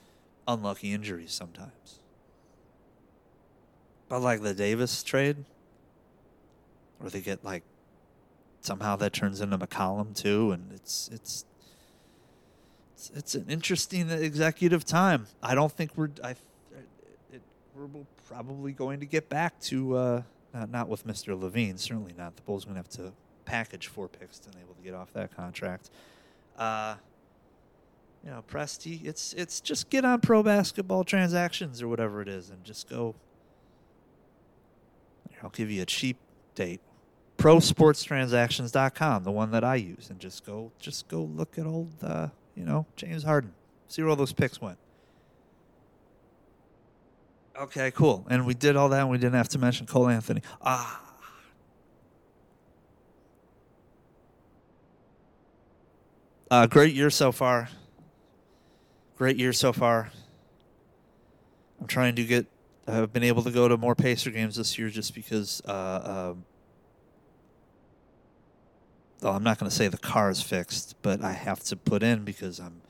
unlucky 0.47 0.93
injuries 0.93 1.33
sometimes. 1.33 2.01
But 4.09 4.21
like 4.21 4.43
the 4.43 4.55
Davis 4.55 5.03
trade, 5.03 5.45
where 6.99 7.11
they 7.11 7.21
get 7.21 7.45
like 7.45 7.63
somehow 8.61 8.97
that 8.97 9.13
turns 9.13 9.41
into 9.41 9.59
McCollum 9.59 10.15
too, 10.15 10.53
and 10.53 10.71
it's 10.73 11.09
it's 11.13 11.45
it's, 12.95 13.11
it's 13.15 13.35
an 13.35 13.47
interesting 13.49 14.11
executive 14.11 14.85
time. 14.85 15.27
I 15.43 15.55
don't 15.55 15.73
think 15.73 15.93
we're 15.97 16.11
I 16.23 16.31
it, 17.33 17.43
we're 17.75 17.89
probably 18.29 18.73
going 18.73 19.01
to 19.01 19.07
get 19.07 19.29
back 19.29 19.59
to 19.63 19.97
uh, 19.97 20.23
not, 20.53 20.71
not 20.71 20.89
with 20.89 21.07
Mr. 21.07 21.39
LaVine. 21.39 21.79
certainly 21.79 22.15
not. 22.17 22.37
The 22.37 22.43
Bulls 22.43 22.65
going 22.65 22.75
to 22.75 22.79
have 22.79 22.89
to 22.91 23.13
package 23.45 23.89
four 23.89 24.09
picks 24.09 24.39
to 24.41 24.51
be 24.51 24.59
able 24.63 24.75
to 24.75 24.83
get 24.83 24.95
off 24.95 25.13
that 25.13 25.35
contract. 25.35 25.91
Uh, 26.57 26.97
you 28.25 28.31
know, 28.31 28.43
Presti, 28.51 29.05
it's 29.05 29.35
it's 29.35 29.61
just 29.61 29.91
get 29.91 30.05
on 30.05 30.21
pro 30.21 30.43
basketball 30.43 31.05
transactions 31.05 31.83
or 31.83 31.89
whatever 31.89 32.23
it 32.23 32.29
is, 32.29 32.51
and 32.51 32.65
just 32.65 32.89
go. 32.89 33.15
I'll 35.43 35.51
give 35.51 35.71
you 35.71 35.83
a 35.83 35.87
cheap 35.87 36.17
date. 36.55 36.81
ProSportsTransactions.com, 37.37 39.25
the 39.25 39.31
one 39.31 39.51
that 39.51 39.63
I 39.63 39.75
use, 39.75 40.09
and 40.09 40.19
just 40.19 40.47
go 40.47 40.73
just 40.79 41.07
go 41.09 41.23
look 41.23 41.59
at 41.59 41.67
old, 41.67 41.93
uh, 42.03 42.29
you 42.55 42.65
know, 42.65 42.87
James 42.97 43.25
Harden. 43.25 43.53
See 43.89 44.01
where 44.01 44.09
all 44.11 44.17
those 44.17 44.33
picks 44.33 44.61
went. 44.61 44.79
Okay, 47.61 47.91
cool. 47.91 48.27
And 48.31 48.47
we 48.47 48.55
did 48.55 48.75
all 48.75 48.89
that, 48.89 49.01
and 49.01 49.11
we 49.11 49.19
didn't 49.19 49.35
have 49.35 49.51
to 49.51 49.59
mention 49.59 49.87
Cole 49.87 50.09
Anthony. 50.09 50.43
Ah. 50.63 51.04
Uh, 56.51 56.67
great 56.67 56.95
year 56.95 57.11
so 57.11 57.33
far. 57.33 57.69
Great 59.17 59.37
year 59.37 59.53
so 59.53 59.73
far. 59.73 60.11
I'm 61.81 61.87
trying 61.87 62.17
to 62.17 62.25
get. 62.25 62.47
I've 62.87 63.13
been 63.13 63.23
able 63.23 63.43
to 63.45 63.51
go 63.51 63.67
to 63.67 63.77
more 63.79 63.95
Pacer 63.95 64.31
games 64.31 64.57
this 64.57 64.79
year 64.79 64.91
just 64.91 65.15
because. 65.15 65.63
Uh, 65.65 66.33
um, 66.33 66.45
well, 69.23 69.35
I'm 69.35 69.43
not 69.43 69.59
going 69.59 69.71
to 69.71 69.75
say 69.75 69.89
the 69.89 69.97
car 69.97 70.29
is 70.29 70.43
fixed, 70.43 70.97
but 71.01 71.25
I 71.25 71.33
have 71.33 71.61
to 71.65 71.77
put 71.77 72.03
in 72.03 72.25
because 72.25 72.61
I'm 72.61 72.83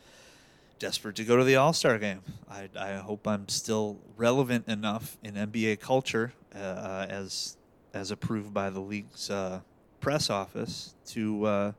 desperate 0.80 1.14
to 1.16 1.24
go 1.24 1.36
to 1.36 1.44
the 1.44 1.54
All 1.54 1.72
Star 1.72 1.96
game. 1.98 2.22
I, 2.50 2.68
I 2.76 2.94
hope 2.94 3.26
I'm 3.28 3.48
still 3.48 3.98
relevant 4.16 4.66
enough 4.66 5.16
in 5.22 5.34
NBA 5.34 5.78
culture 5.78 6.32
uh, 6.54 6.58
uh, 6.58 7.06
as 7.08 7.56
as 7.92 8.10
approved 8.10 8.52
by 8.52 8.70
the 8.70 8.80
league's 8.80 9.30
uh, 9.30 9.60
press 10.00 10.28
office 10.28 10.96
to 11.06 11.44
uh, 11.44 11.72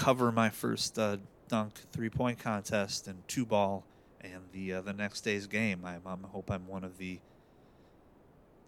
cover 0.00 0.32
my 0.32 0.48
first 0.48 0.98
uh, 0.98 1.18
dunk 1.48 1.74
three 1.92 2.08
point 2.08 2.38
contest 2.38 3.06
and 3.06 3.22
two 3.28 3.44
ball 3.44 3.84
and 4.20 4.42
the 4.52 4.74
uh, 4.74 4.80
the 4.80 4.92
next 4.92 5.20
day's 5.20 5.46
game. 5.46 5.84
I, 5.84 5.96
I 5.96 6.16
hope 6.32 6.50
I'm 6.50 6.66
one 6.66 6.84
of 6.84 6.98
the 6.98 7.20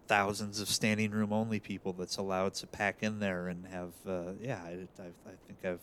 thousands 0.09 0.61
of 0.61 0.69
standing 0.69 1.11
room 1.11 1.33
only 1.33 1.59
people 1.59 1.95
that's 1.95 2.19
allowed 2.19 2.53
to 2.55 2.67
pack 2.67 3.03
in 3.03 3.19
there 3.19 3.49
and 3.49 3.67
have 3.67 3.93
yeah 4.41 4.61
I, 4.63 5.03
I, 5.03 5.07
I 5.07 5.33
think 5.47 5.65
I've 5.65 5.81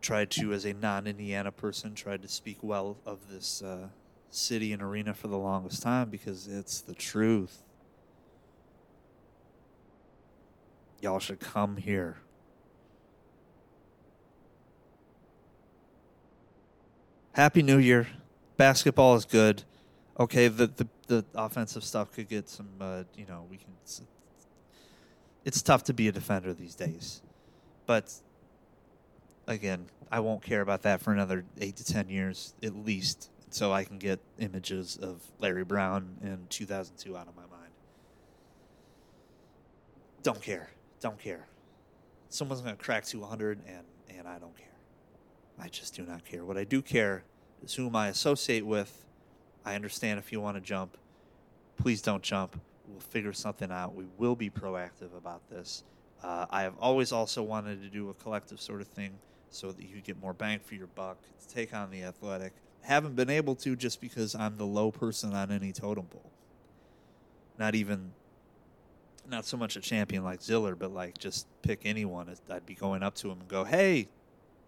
tried 0.00 0.30
to, 0.30 0.52
as 0.52 0.64
a 0.64 0.72
non-Indiana 0.72 1.52
person, 1.52 1.94
tried 1.94 2.22
to 2.22 2.28
speak 2.28 2.58
well 2.62 2.96
of 3.06 3.18
this 3.30 3.62
uh, 3.62 3.88
city 4.30 4.72
and 4.72 4.82
arena 4.82 5.14
for 5.14 5.28
the 5.28 5.38
longest 5.38 5.82
time 5.82 6.10
because 6.10 6.46
it's 6.46 6.80
the 6.80 6.94
truth. 6.94 7.62
Y'all 11.00 11.18
should 11.18 11.40
come 11.40 11.76
here. 11.76 12.18
Happy 17.32 17.62
New 17.62 17.78
Year. 17.78 18.08
Basketball 18.56 19.14
is 19.14 19.24
good. 19.24 19.62
Okay, 20.18 20.48
the 20.48 20.66
the, 20.66 20.88
the 21.06 21.24
offensive 21.34 21.84
stuff 21.84 22.10
could 22.12 22.28
get 22.28 22.48
some. 22.48 22.68
Uh, 22.80 23.04
you 23.16 23.24
know, 23.26 23.46
we 23.48 23.56
can. 23.56 23.68
It's, 23.82 24.02
it's 25.44 25.62
tough 25.62 25.84
to 25.84 25.94
be 25.94 26.08
a 26.08 26.12
defender 26.12 26.52
these 26.52 26.74
days, 26.74 27.22
but 27.86 28.12
again, 29.46 29.86
I 30.10 30.20
won't 30.20 30.42
care 30.42 30.60
about 30.60 30.82
that 30.82 31.00
for 31.00 31.12
another 31.12 31.44
eight 31.60 31.76
to 31.76 31.84
ten 31.84 32.08
years 32.08 32.52
at 32.62 32.74
least, 32.74 33.30
so 33.48 33.72
I 33.72 33.84
can 33.84 33.98
get 33.98 34.18
images 34.38 34.98
of 35.00 35.22
Larry 35.38 35.64
Brown 35.64 36.16
in 36.22 36.46
2002 36.50 37.16
out 37.16 37.28
of 37.28 37.36
my 37.36 37.42
mind. 37.42 37.72
Don't 40.22 40.42
care. 40.42 40.68
Don't 41.00 41.18
care. 41.18 41.46
Someone's 42.28 42.60
going 42.60 42.76
to 42.76 42.82
crack 42.82 43.04
200, 43.04 43.60
and 43.66 43.84
and 44.18 44.26
I 44.26 44.38
don't 44.38 44.56
care. 44.56 44.69
I 45.60 45.68
just 45.68 45.94
do 45.94 46.02
not 46.02 46.24
care. 46.24 46.44
What 46.44 46.56
I 46.56 46.64
do 46.64 46.80
care 46.80 47.24
is 47.62 47.74
whom 47.74 47.94
I 47.94 48.08
associate 48.08 48.64
with. 48.64 49.06
I 49.64 49.74
understand 49.74 50.18
if 50.18 50.32
you 50.32 50.40
want 50.40 50.56
to 50.56 50.60
jump, 50.60 50.96
please 51.76 52.00
don't 52.00 52.22
jump. 52.22 52.58
We'll 52.88 53.00
figure 53.00 53.32
something 53.32 53.70
out. 53.70 53.94
We 53.94 54.04
will 54.16 54.34
be 54.34 54.48
proactive 54.48 55.16
about 55.16 55.48
this. 55.50 55.84
Uh, 56.22 56.46
I 56.50 56.62
have 56.62 56.74
always 56.80 57.12
also 57.12 57.42
wanted 57.42 57.82
to 57.82 57.88
do 57.88 58.08
a 58.10 58.14
collective 58.14 58.60
sort 58.60 58.80
of 58.80 58.88
thing 58.88 59.12
so 59.50 59.72
that 59.72 59.82
you 59.82 60.00
get 60.00 60.20
more 60.20 60.32
bang 60.32 60.60
for 60.60 60.74
your 60.74 60.86
buck 60.88 61.18
to 61.40 61.54
take 61.54 61.74
on 61.74 61.90
the 61.90 62.02
athletic. 62.04 62.52
Haven't 62.82 63.14
been 63.14 63.30
able 63.30 63.54
to 63.56 63.76
just 63.76 64.00
because 64.00 64.34
I'm 64.34 64.56
the 64.56 64.66
low 64.66 64.90
person 64.90 65.34
on 65.34 65.50
any 65.50 65.72
totem 65.72 66.06
pole. 66.06 66.30
Not 67.58 67.74
even, 67.74 68.12
not 69.28 69.44
so 69.44 69.56
much 69.56 69.76
a 69.76 69.80
champion 69.80 70.24
like 70.24 70.40
Ziller, 70.40 70.74
but 70.74 70.92
like 70.92 71.18
just 71.18 71.46
pick 71.62 71.80
anyone. 71.84 72.34
I'd 72.50 72.64
be 72.64 72.74
going 72.74 73.02
up 73.02 73.14
to 73.16 73.30
him 73.30 73.40
and 73.40 73.48
go, 73.48 73.64
"Hey, 73.64 74.08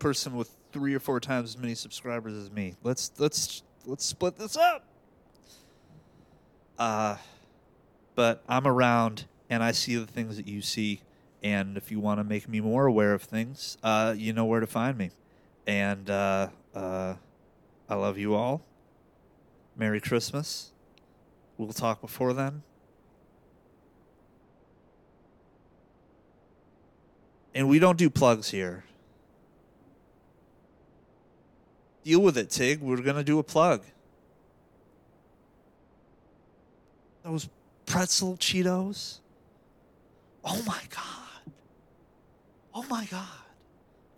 person 0.02 0.34
with 0.34 0.50
three 0.72 0.94
or 0.94 0.98
four 0.98 1.20
times 1.20 1.50
as 1.50 1.58
many 1.58 1.76
subscribers 1.76 2.34
as 2.34 2.50
me. 2.50 2.74
Let's 2.82 3.12
let's 3.18 3.62
let's 3.86 4.04
split 4.04 4.36
this 4.36 4.56
up. 4.56 4.84
Uh 6.76 7.16
but 8.16 8.42
I'm 8.48 8.66
around 8.66 9.26
and 9.48 9.62
I 9.62 9.70
see 9.70 9.94
the 9.96 10.06
things 10.06 10.36
that 10.36 10.48
you 10.48 10.60
see 10.60 11.02
and 11.42 11.76
if 11.76 11.90
you 11.90 12.00
want 12.00 12.18
to 12.18 12.24
make 12.24 12.48
me 12.48 12.60
more 12.60 12.86
aware 12.86 13.14
of 13.14 13.22
things, 13.22 13.76
uh, 13.82 14.14
you 14.16 14.32
know 14.32 14.44
where 14.44 14.60
to 14.60 14.66
find 14.66 14.96
me. 14.96 15.10
And 15.66 16.08
uh, 16.08 16.48
uh, 16.74 17.14
I 17.88 17.94
love 17.94 18.16
you 18.16 18.34
all. 18.34 18.62
Merry 19.76 20.00
Christmas. 20.00 20.70
We'll 21.58 21.72
talk 21.72 22.00
before 22.00 22.32
then. 22.32 22.62
And 27.54 27.68
we 27.68 27.78
don't 27.78 27.98
do 27.98 28.08
plugs 28.08 28.50
here. 28.50 28.84
Deal 32.04 32.20
with 32.20 32.36
it, 32.36 32.50
Tig. 32.50 32.80
We're 32.80 33.00
going 33.00 33.16
to 33.16 33.24
do 33.24 33.38
a 33.38 33.42
plug. 33.42 33.82
Those 37.24 37.48
pretzel 37.86 38.36
Cheetos. 38.36 39.20
Oh 40.44 40.60
my 40.66 40.80
God. 40.90 41.52
Oh 42.74 42.84
my 42.88 43.04
God. 43.06 43.26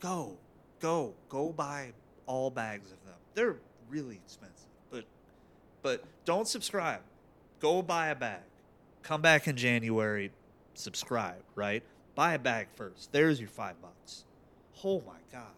Go, 0.01 0.37
go, 0.81 1.15
go 1.29 1.51
buy 1.51 1.93
all 2.27 2.51
bags 2.51 2.91
of 2.93 3.05
them. 3.05 3.15
They're 3.35 3.57
really 3.89 4.17
expensive, 4.17 4.69
but 4.91 5.05
but 5.83 6.05
don't 6.25 6.49
subscribe. 6.49 7.01
Go 7.61 7.83
buy 7.83 8.09
a 8.09 8.15
bag. 8.15 8.43
Come 9.03 9.21
back 9.21 9.49
in 9.49 9.57
January, 9.57 10.31
subscribe, 10.75 11.43
right? 11.55 11.83
Buy 12.15 12.35
a 12.35 12.39
bag 12.39 12.69
first. 12.75 13.13
There's 13.13 13.41
your 13.41 13.49
five 13.49 13.81
bucks. 13.83 14.25
Oh 14.85 15.03
my 15.07 15.19
God. 15.33 15.53